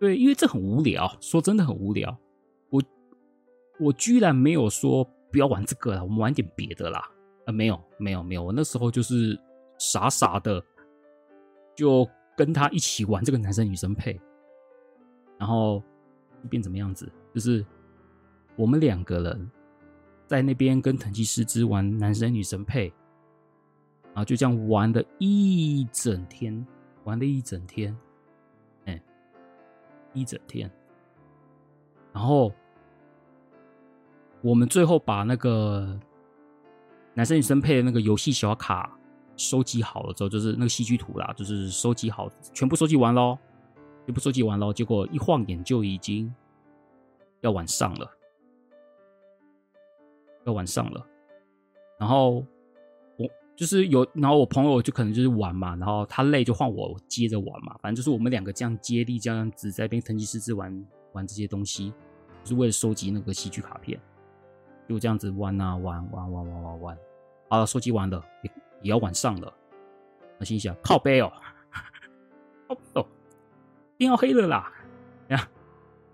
[0.00, 2.16] 对，因为这很无聊，说真的很无聊。
[3.82, 7.02] 我居然没有说不要玩这个了，我们玩点别的啦。
[7.44, 9.38] 啊、没有没有没有，我那时候就是
[9.78, 10.62] 傻傻的
[11.74, 14.20] 就跟他一起玩这个男生女生配，
[15.38, 15.82] 然后。
[16.50, 17.08] 变怎么样子？
[17.32, 17.64] 就是
[18.56, 19.50] 我们两个人
[20.26, 22.92] 在那边跟藤崎诗织玩男生女生配，
[24.06, 26.66] 然后就这样玩了一整天，
[27.04, 27.96] 玩了一整天，
[28.86, 29.00] 哎，
[30.12, 30.68] 一整天。
[32.12, 32.52] 然后
[34.42, 35.98] 我们最后把那个
[37.14, 38.96] 男生女生配的那个游戏小卡
[39.36, 43.38] 收集好了之后，就是那个戏剧图啦，就是收集好，全部收集完喽。
[44.04, 46.28] 就不收集完了，结果一晃眼就已经
[47.40, 48.10] 要晚上了，
[50.44, 51.06] 要晚上了。
[52.00, 52.44] 然后
[53.16, 61.92] 我就是有，然后我朋友就可能就是玩嘛，然后他累就换我接着玩嘛，反正就是我们两个这样接力这样子在那边腾吉思之玩玩这些东西，
[62.42, 64.00] 就是为了收集那个戏剧卡片，
[64.88, 66.80] 就这样子玩啊玩玩玩玩玩。
[66.80, 66.98] 玩，
[67.48, 68.50] 好了，收集完了也
[68.82, 69.52] 也要晚上了，
[70.38, 71.32] 我心想靠背哦，
[72.94, 73.06] 哦，
[73.98, 74.72] 天要黑了啦，
[75.28, 75.48] 呀，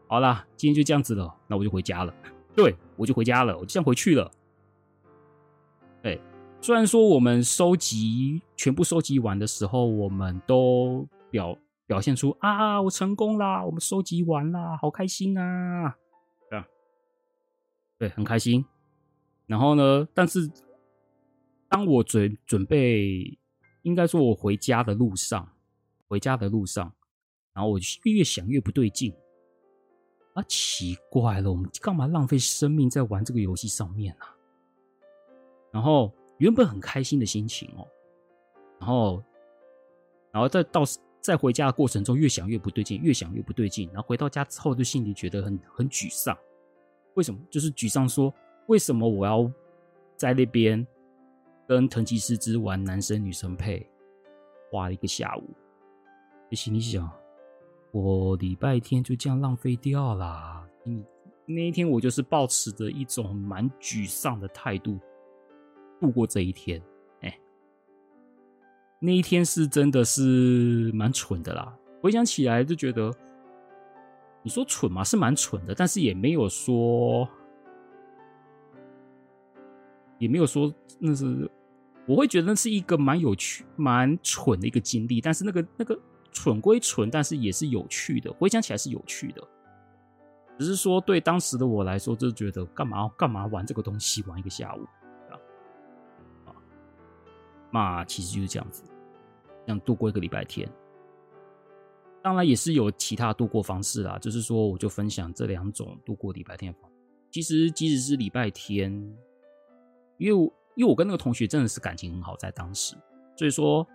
[0.07, 2.13] 好啦，今天就这样子了，那我就回家了。
[2.55, 4.31] 对，我就回家了，我就这样回去了。
[6.03, 6.21] 对，
[6.61, 11.57] 虽然说我们收集全部收集完的时候，我们都表
[11.87, 15.97] 表现出啊，我成功啦，我们收集完啦，好开心啊，
[17.99, 18.65] 对，很开心。
[19.47, 20.49] 然后呢，但是
[21.69, 23.37] 当我准准备，
[23.83, 25.51] 应该说我回家的路上，
[26.07, 26.93] 回家的路上，
[27.53, 29.13] 然后我越想越不对劲。
[30.35, 34.27] 啊，奇怪了，我们干嘛浪费生命在玩这个游戏上面呢？
[35.73, 37.87] 然后原本很开心的心情哦，
[38.79, 39.25] 然后，
[40.31, 40.83] 然后再到
[41.21, 43.89] 在回家的过程中，越想越不对劲，越想越不对劲。
[43.89, 46.39] 然后回到家之后，就心里觉得很很沮丧。
[47.15, 47.41] 为什么？
[47.51, 48.33] 就是沮丧说，
[48.67, 49.51] 为什么我要
[50.17, 50.87] 在那边
[51.67, 53.89] 跟藤吉诗织玩男生女生配，
[54.71, 55.45] 花了一个下午？
[56.49, 57.11] 你心里想。
[57.91, 60.69] 我礼拜天就这样浪费掉啦。
[60.85, 61.03] 嗯，
[61.47, 64.99] 那一天我就是抱持着一种蛮沮丧的态度
[65.99, 66.81] 度过这一天。
[67.23, 67.41] 哎，
[69.01, 71.75] 那一天是真的是蛮蠢的啦。
[72.03, 73.11] 回想起来就觉得，
[74.43, 77.29] 你说蠢嘛，是蛮蠢的，但是也没有说，
[80.19, 81.51] 也没有说那是，
[82.07, 85.21] 我会觉得那是一个蛮有趣、蛮蠢的一个经历。
[85.21, 85.99] 但是那个那个。
[86.31, 88.33] 蠢归蠢，但是也是有趣的。
[88.35, 89.43] 回想起来是有趣的，
[90.57, 94.85] 只是说对当时的我来说，就觉得干嘛干嘛玩这个东西，玩一个下午
[95.31, 95.35] 啊
[96.45, 96.55] 啊！
[97.73, 98.85] 那其实就是这样子，
[99.67, 100.71] 这样度过一个礼拜天。
[102.29, 106.97] 当然也是有其他度过方式啦，就是说我就分享这两种度过礼拜天的方式。
[107.31, 108.93] 其实即使是礼拜天，
[110.19, 110.43] 因为我
[110.77, 112.95] 因为我跟那个同学真的是感情很好，在当时，
[113.35, 113.87] 所以说。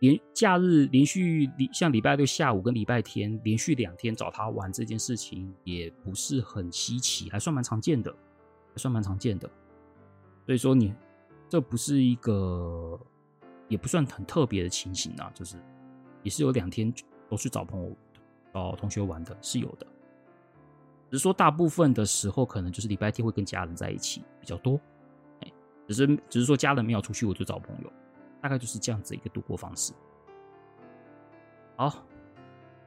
[0.00, 9.50] 连假日连续像礼拜六下午跟礼拜天连续两天找他玩这件事情也不是很稀奇，还算蛮常见的，还算蛮常见的。
[10.46, 10.94] 所以说你
[11.48, 12.96] 这不是一个，
[13.66, 15.56] 也不算很特别的情形啊，就是
[16.22, 16.94] 也是有两天
[17.28, 17.96] 都去找朋友、
[18.52, 19.86] 找同学玩的，是有的。
[21.10, 24.78] 只是说大部分的时候可能就是礼拜天会跟家人在一起比较多，
[25.40, 25.52] 哎，
[25.86, 27.92] 只是只是说家人没有出去，我就找朋友。
[28.40, 29.92] 大概就是这样子一个度过方式。
[31.76, 32.06] 好，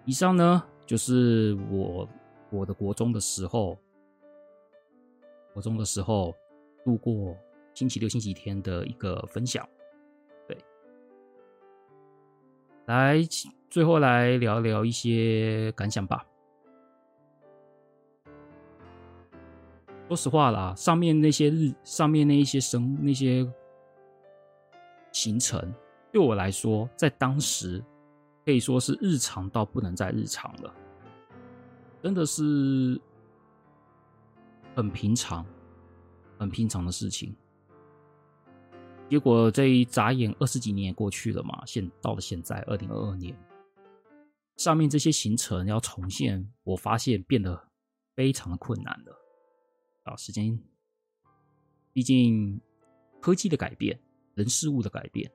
[0.06, 2.08] 以上呢就是我
[2.50, 3.78] 我的国中的时候，
[5.54, 6.34] 国中的时候
[6.86, 7.36] 度过
[7.74, 9.68] 星期六、星期天的一个分享。
[10.48, 10.58] 对，
[12.86, 13.22] 来
[13.72, 16.24] 最后来聊聊一些感想吧。
[20.08, 23.50] 说实话啦，上面那些日，上面那一些生那些。
[25.14, 25.62] 行程
[26.10, 27.84] 对我来说，在当时
[28.46, 30.74] 可以说是日常到不能再日常了，
[32.02, 32.98] 真的是
[34.74, 35.46] 很平常、
[36.40, 37.36] 很平常的事情。
[39.10, 43.36] 结果这一眨眼二十几年也过去了嘛，现到了现在二零二二年，
[44.58, 47.70] 上面这些行程要重现，我发现变得
[48.16, 49.18] 非常的困难了。
[50.04, 50.60] 啊，时间，
[51.94, 52.60] 毕竟
[53.20, 54.00] 科技的改变。
[54.34, 55.30] 人事物的改变，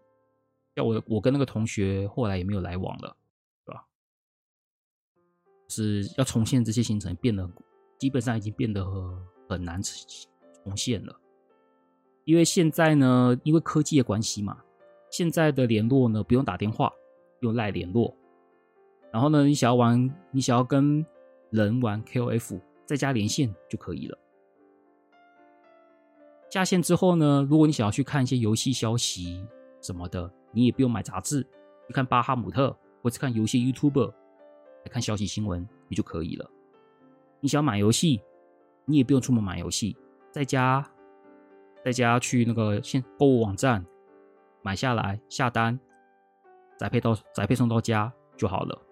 [0.75, 3.15] 要我我跟那个同学后来也没有来往了，
[3.63, 3.87] 对吧？
[5.69, 7.49] 是要重现这些行程，变得
[7.99, 8.83] 基本上已经变得
[9.51, 11.15] 很难重现了。
[12.25, 14.65] 因为现在呢，因为科技的关系嘛，
[15.11, 16.91] 现在的联络呢不用打电话，
[17.41, 18.17] 用赖联络。
[19.17, 21.03] 然后呢，你想要玩，你想要跟
[21.49, 24.19] 人玩 KOF，在家连线就可以了。
[26.51, 29.43] 下线之后呢，如果你想要去看一些游戏消息
[29.81, 31.41] 什么的，你也不用买杂志，
[31.87, 36.51] 去看巴哈姆特，或是看游戏 YouTuber 来看消息新闻，你就可以了。
[37.41, 38.21] 你想要买游戏，
[38.85, 39.97] 你也不用出门买游戏，
[40.31, 40.87] 在家，
[41.83, 43.83] 在家去那个线购物网站
[44.61, 45.81] 买下来下单，
[46.79, 48.83] 宅配到宅配送到家就好了。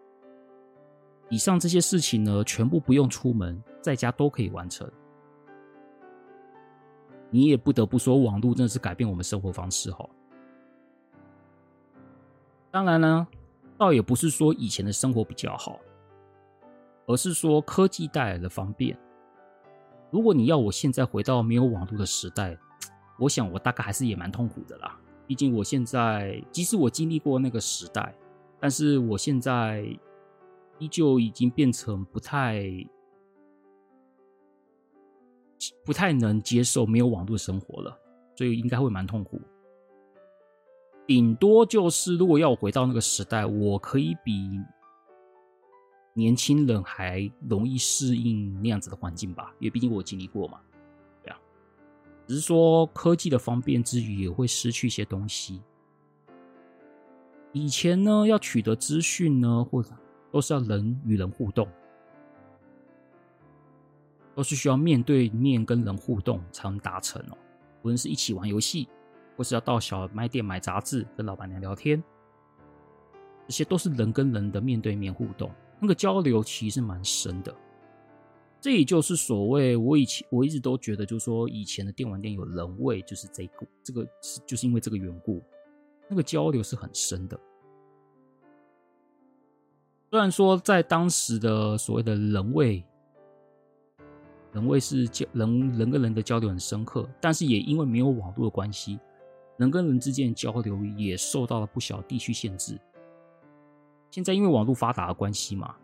[1.30, 4.88] 以上这些事情呢，全部不用出门，在家都可以完成。
[7.30, 10.08] 你也不得不说，网络真的是改变我们生活方式哈。
[12.70, 13.26] 当然呢，
[13.76, 15.80] 倒也不是说以前的生活比较好，
[17.06, 18.96] 而是说科技带来的方便。
[20.10, 22.56] 如果你要我现在回到没有网络的时代，
[23.18, 24.96] 我想我大概还是也蛮痛苦的啦。
[25.26, 28.14] 毕竟我现在，即使我经历过那个时代，
[28.60, 29.84] 但是我现在
[30.78, 32.62] 依旧已经变成不太、
[35.84, 37.98] 不太能接受没有网络生活了，
[38.36, 39.40] 所以应该会蛮痛苦。
[41.06, 44.58] 顶多就是，如果要我回到那个时代，我可以比
[46.14, 50.60] 年轻人还容易适应那样子的环境吧，因为毕竟我经历过嘛。
[51.22, 51.38] 对啊，
[52.26, 55.62] 只是说科技的方便之余，也会失去一些东西。
[57.52, 59.90] 以前呢，要取得资讯呢，或者
[60.34, 61.68] 都是要人与人互动，
[64.34, 67.38] 都是需要面对面跟人互动才能达成哦。
[67.82, 68.88] 无论是一起玩游戏。
[69.36, 72.00] 或是要到小卖店买杂志，跟老板娘聊天，
[73.48, 77.52] 这些都是人跟人的面对面互动，那个交流其实蛮深的。
[78.60, 85.42] 这也就是所谓我以前我一直都觉得，就是说以前的电玩店有人味，就是这个这个是就是因为这个缘故，
[86.08, 87.36] 那个交流是很深的。
[90.14, 92.84] 虽然说在当时的所谓的人味，
[94.52, 99.00] 人味是交人人跟人的交流很深刻，但是也因为没有网络的关系。
[99.56, 102.78] 人跟人之间的交流也受到了不小地区限制。
[104.12, 105.74] 现在因为网络发达的关系嘛，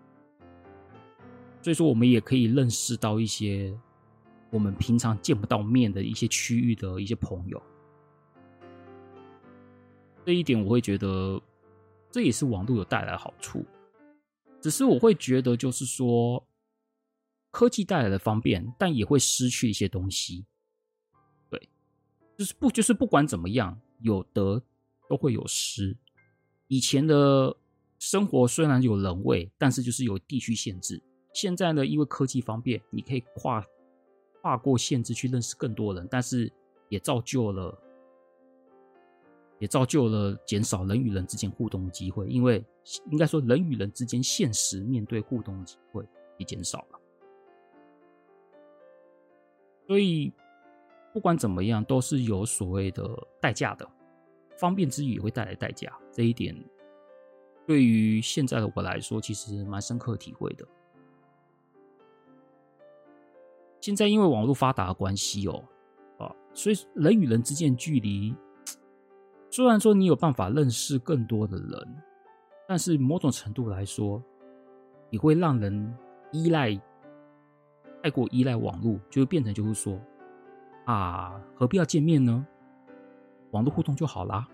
[1.60, 3.76] 所以说我们也可以认识到一些
[4.50, 7.60] 我们平常见不到面的一些区域的一些朋友。
[10.24, 11.42] 这一点我会觉得，
[12.12, 13.64] 这也是网络有带来好处。
[14.60, 16.46] 只是我会觉得，就是说
[17.50, 20.44] 科技带来的方便，但也会失去一些东西。
[21.48, 21.68] 对
[22.36, 24.62] 就是不，就是不管怎么样，有得
[25.08, 25.96] 都会有失。
[26.68, 27.56] 以前的
[27.98, 31.02] 生活虽然有人味，但是就是有地区限制。
[31.34, 33.64] 现在呢，因为科技方便，你可以跨
[34.40, 36.52] 跨过限制去认识更多人，但是
[36.88, 37.76] 也造就了，
[39.60, 42.26] 也造就了减少人与人之间互动的机会。
[42.26, 42.64] 因为
[43.12, 46.04] 应该说，人与人之间现实面对互动的机会
[46.36, 47.00] 也减少了，
[49.86, 50.32] 所以。
[51.12, 53.04] 不管怎么样，都是有所谓的
[53.40, 53.84] 代价的。
[54.56, 56.56] 方便之余也会带来代价，这一点
[57.66, 60.64] 对于现在的我来说，其实蛮深刻体会的。
[63.80, 65.64] 现在因为网络发达的关系哦，
[66.18, 68.32] 啊，所以人与人之间距离，
[69.50, 72.02] 虽然说你有办法认识更多的人，
[72.68, 74.22] 但是某种程度来说，
[75.10, 75.92] 也会让人
[76.30, 76.80] 依赖，
[78.02, 80.00] 太过依赖网络，就会变成就是说。
[80.86, 82.44] 啊，何必要见面呢？
[83.50, 84.48] 网络互动就好啦。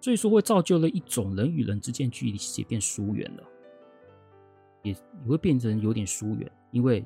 [0.00, 3.42] 所以说会造就了一种人与人之间距离其实也变疏远了，
[4.82, 7.04] 也也会变成有点疏远，因为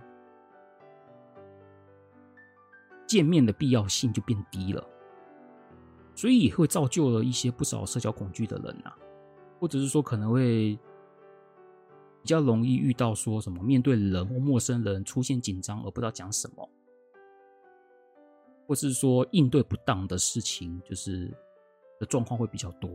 [3.06, 4.84] 见面的必要性就变低了，
[6.18, 8.92] 所以也会造就了一些不少社交恐惧的人呐、
[9.60, 10.76] 或者是说可能会
[12.20, 16.68] 比较容易遇到说什么面对人或陌生人出现紧张而不知道讲什么。
[18.66, 21.32] 或是说应对不当的事情，就是
[22.00, 22.90] 的状况会比较多，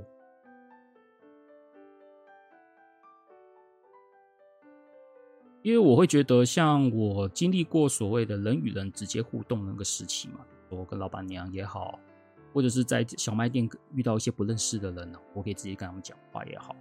[5.61, 11.97] 因为我会觉得，像我经历过所谓的人与人直接互动那个时期嘛，我跟老板娘也好，
[12.53, 16.75] 或者是在小卖店遇到一些不认识的人呢，我可以直接跟他们讲话也好，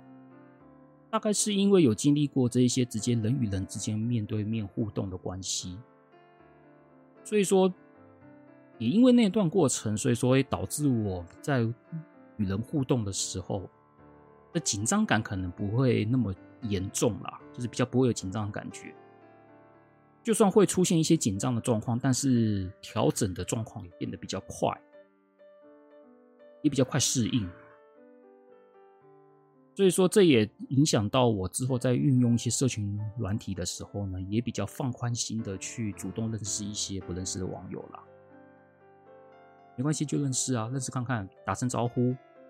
[1.10, 5.78] 大概是因为有经历过这一些直接人与人之间面对面互动的关系，
[7.24, 7.72] 所以说。
[8.78, 11.60] 也因为那段过程，所以说会导致我在
[12.36, 13.70] 与人互动的时候
[14.52, 18.92] 的紧张感可能不会那么严重啦，就是比较不会有紧张的感觉。
[20.24, 24.76] 就算会出现一些紧张的状况，但是调整的状况也变得比较快，
[26.62, 27.48] 也比较快适应。
[29.74, 38.02] 所以说，这也影响到我之后在运用一些社群软体的时候呢，也比较放宽心的去主动认识一些不认识的网友啦。
[39.74, 42.08] 没关系，就认识啊，认识看看，打声招呼，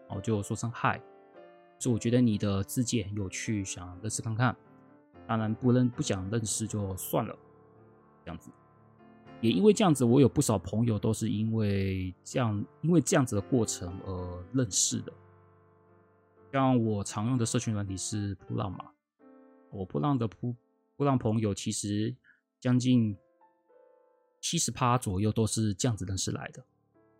[0.09, 1.01] 然后就说声嗨。
[1.78, 4.56] 就我觉得你的自介很有趣，想认识看看。
[5.28, 7.39] 当然不认不想认识就算了，
[8.24, 8.51] 这样子。
[9.43, 15.12] 也因为这样子，我有不少朋友都是因为这样，因为这样子的过程而认识的。
[16.52, 18.93] 像我常用的社群软体是噗浪嘛，
[19.70, 20.55] 我噗浪的噗
[20.97, 22.14] 噗浪朋友其实
[22.60, 23.16] 将近
[24.40, 26.64] 七十趴左右都是这样子认识来的。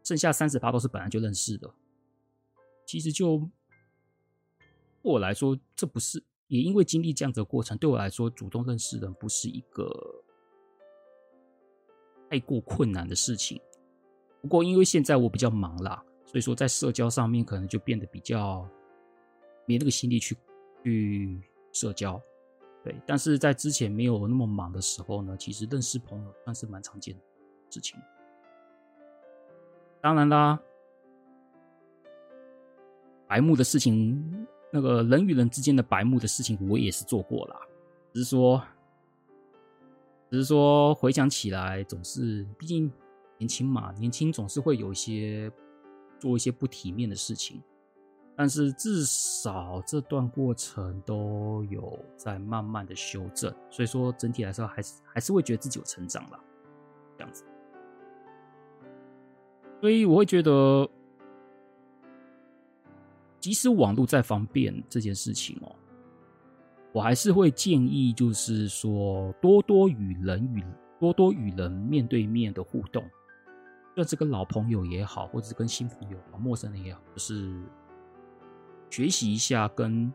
[0.05, 1.73] 剩下三十趴都是本来就认识的，
[2.87, 3.39] 其实就
[5.03, 10.23] 对我来说，这不是也因为经历这样子的过程，对我来说，主动认识人不是一个
[12.33, 13.61] 太过困难的事情。
[14.41, 18.67] 不过因为现在我比较忙啦，所以说在社交上面可能就变得比较
[19.67, 20.35] 没那个心力去
[20.83, 21.39] 去
[21.73, 22.19] 社交。
[22.83, 27.21] 对，但是在之前没有那么忙的时候呢，其实认识朋友算是蛮常见的
[27.69, 28.01] 事情。
[30.01, 30.59] 当然啦，
[33.29, 37.61] 白目的事情，那个人与人之间的白目的事情，我也是做过啦。
[38.15, 38.61] 只是说，
[40.33, 42.91] 只是说回想起来，总是毕竟
[43.37, 45.53] 年轻嘛，年轻总是会有一些
[46.19, 47.61] 做一些不体面的事情。
[48.35, 56.41] 但是至少这段过程都有在慢慢的修正，所以说整体来说还是还是会觉得自己有成长了，
[57.19, 57.45] 这样子。
[59.83, 60.89] 所以我会觉得，
[63.39, 65.77] 即使网络再方便这件事情哦，
[66.93, 70.65] 我还是会建议，就是说多多与人与
[71.01, 77.63] 多多与人面对面的互动，就算是跟老朋友也好，或者是跟新朋友、陌生人也好，就是。
[78.91, 80.13] 学习一下跟，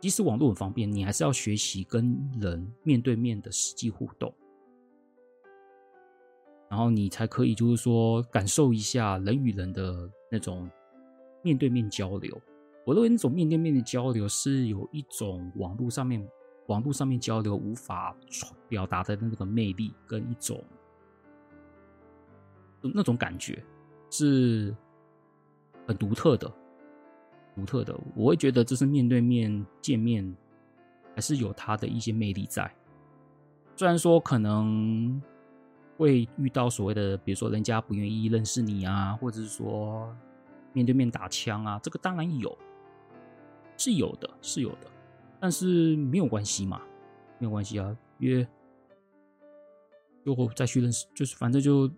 [0.00, 4.34] 即使网络很方便，你还是要学习跟人面对面的实际互动，
[6.68, 10.68] 然后你才可以就是说感受一下人与人的那种
[11.40, 12.36] 面对面交流。
[12.86, 16.26] 我认为那种面对面的交流是有一种网络上面
[16.68, 18.16] 网络上面交流无法
[18.66, 20.64] 表达的那个魅力跟一种
[22.80, 23.62] 那种感觉
[24.10, 24.74] 是。
[25.88, 26.52] 很独特的，
[27.54, 30.36] 独特的，我会觉得这是面对面见面，
[31.14, 32.68] 还是有它的一些魅力在。
[33.76, 35.22] 虽然说可能
[35.96, 40.12] 会遇到所谓的，比如说人家不愿意认识你啊，或者是说
[40.72, 42.58] 面对面打枪啊，这个当然有，
[43.76, 44.90] 是有的，是有的，
[45.40, 46.80] 但是没有关系嘛，
[47.38, 48.46] 没有关系啊，因为
[50.24, 51.90] 就再去认识，就是反正就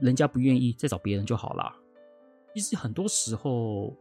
[0.00, 1.74] 人家不愿意，再找别人就好了。
[2.54, 3.94] 其实很多时候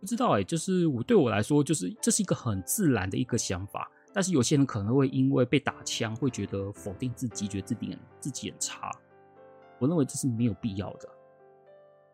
[0.00, 3.90] 不知道哎，就是我对我来说，就是这是一个很自然的一个想法。
[4.12, 8.90] 但是有些人可能会因为被打枪，会觉得否定自己，觉得自己很自己很差。
[9.78, 11.08] 我认为这是没有必要的，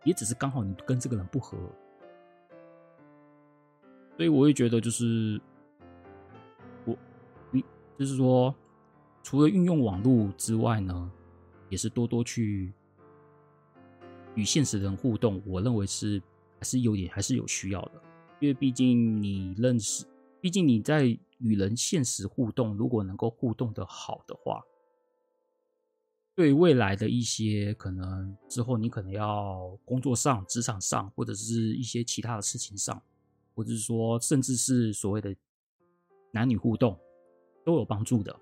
[0.05, 1.57] 也只是刚好你跟这个人不合。
[4.17, 5.41] 所以我会觉得，就是
[6.85, 6.97] 我
[7.51, 7.65] 你
[7.99, 8.55] 就是说，
[9.23, 11.11] 除了运用网络之外呢，
[11.69, 12.73] 也是多多去。
[14.35, 16.23] 与现实人互动，我认为是
[16.59, 17.93] 还是有点还是有需要的，
[18.39, 20.05] 因为毕竟你认识，
[20.43, 21.07] 毕竟你在
[21.39, 24.63] 与人现实互动，如果能够互动的好的话，
[26.35, 33.03] 对未来的一些可能之后你可能要工作上、职场上，或者是一些其他的事情上，
[33.57, 35.35] 或者是说甚至是所谓的
[36.31, 36.97] 男女互动，
[37.65, 38.39] 都有帮助的。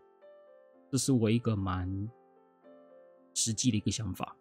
[0.90, 2.10] 这是我一个蛮
[3.32, 4.36] 实际的一个想法。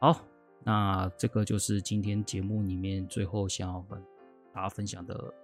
[0.00, 0.20] 好，
[0.64, 3.98] 那这个就是今天节目里面最后想要跟
[4.52, 5.34] 大家分享的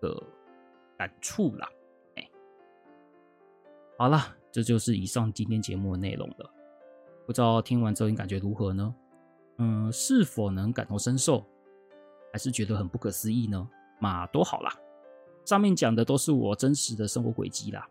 [0.00, 0.22] 的
[0.98, 1.70] 感触啦。
[2.16, 2.30] 哎，
[3.96, 6.52] 好了，这就是以上今天节目的内容了。
[7.26, 8.94] 不知道听完之后你感觉如何呢？
[9.58, 11.46] 嗯，是否能感同身受，
[12.32, 13.68] 还是觉得很不可思议呢？
[14.00, 14.72] 嘛，都好啦，
[15.44, 17.88] 上面讲的都是我真实的生活轨迹啦，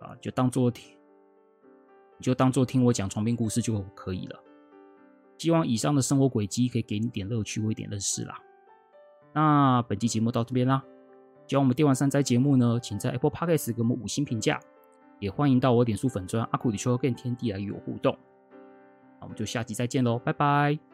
[0.00, 0.96] 啊，就当做听，
[2.20, 4.40] 就当做听我讲床边故事就可以了。
[5.38, 8.34] 希望以上的生活轨迹可以给你点乐趣，或一点认识啦。
[9.32, 10.84] 那本期节目到这边啦。
[11.46, 14.60] 喜欢我们电玩三灾节目呢，请在 Apple Podcast 给我们五星评价，
[15.18, 18.16] 也欢迎到我脸书粉专阿库里秋跟天地来与我互动。
[19.18, 20.89] 那我们就下集再见喽，拜拜。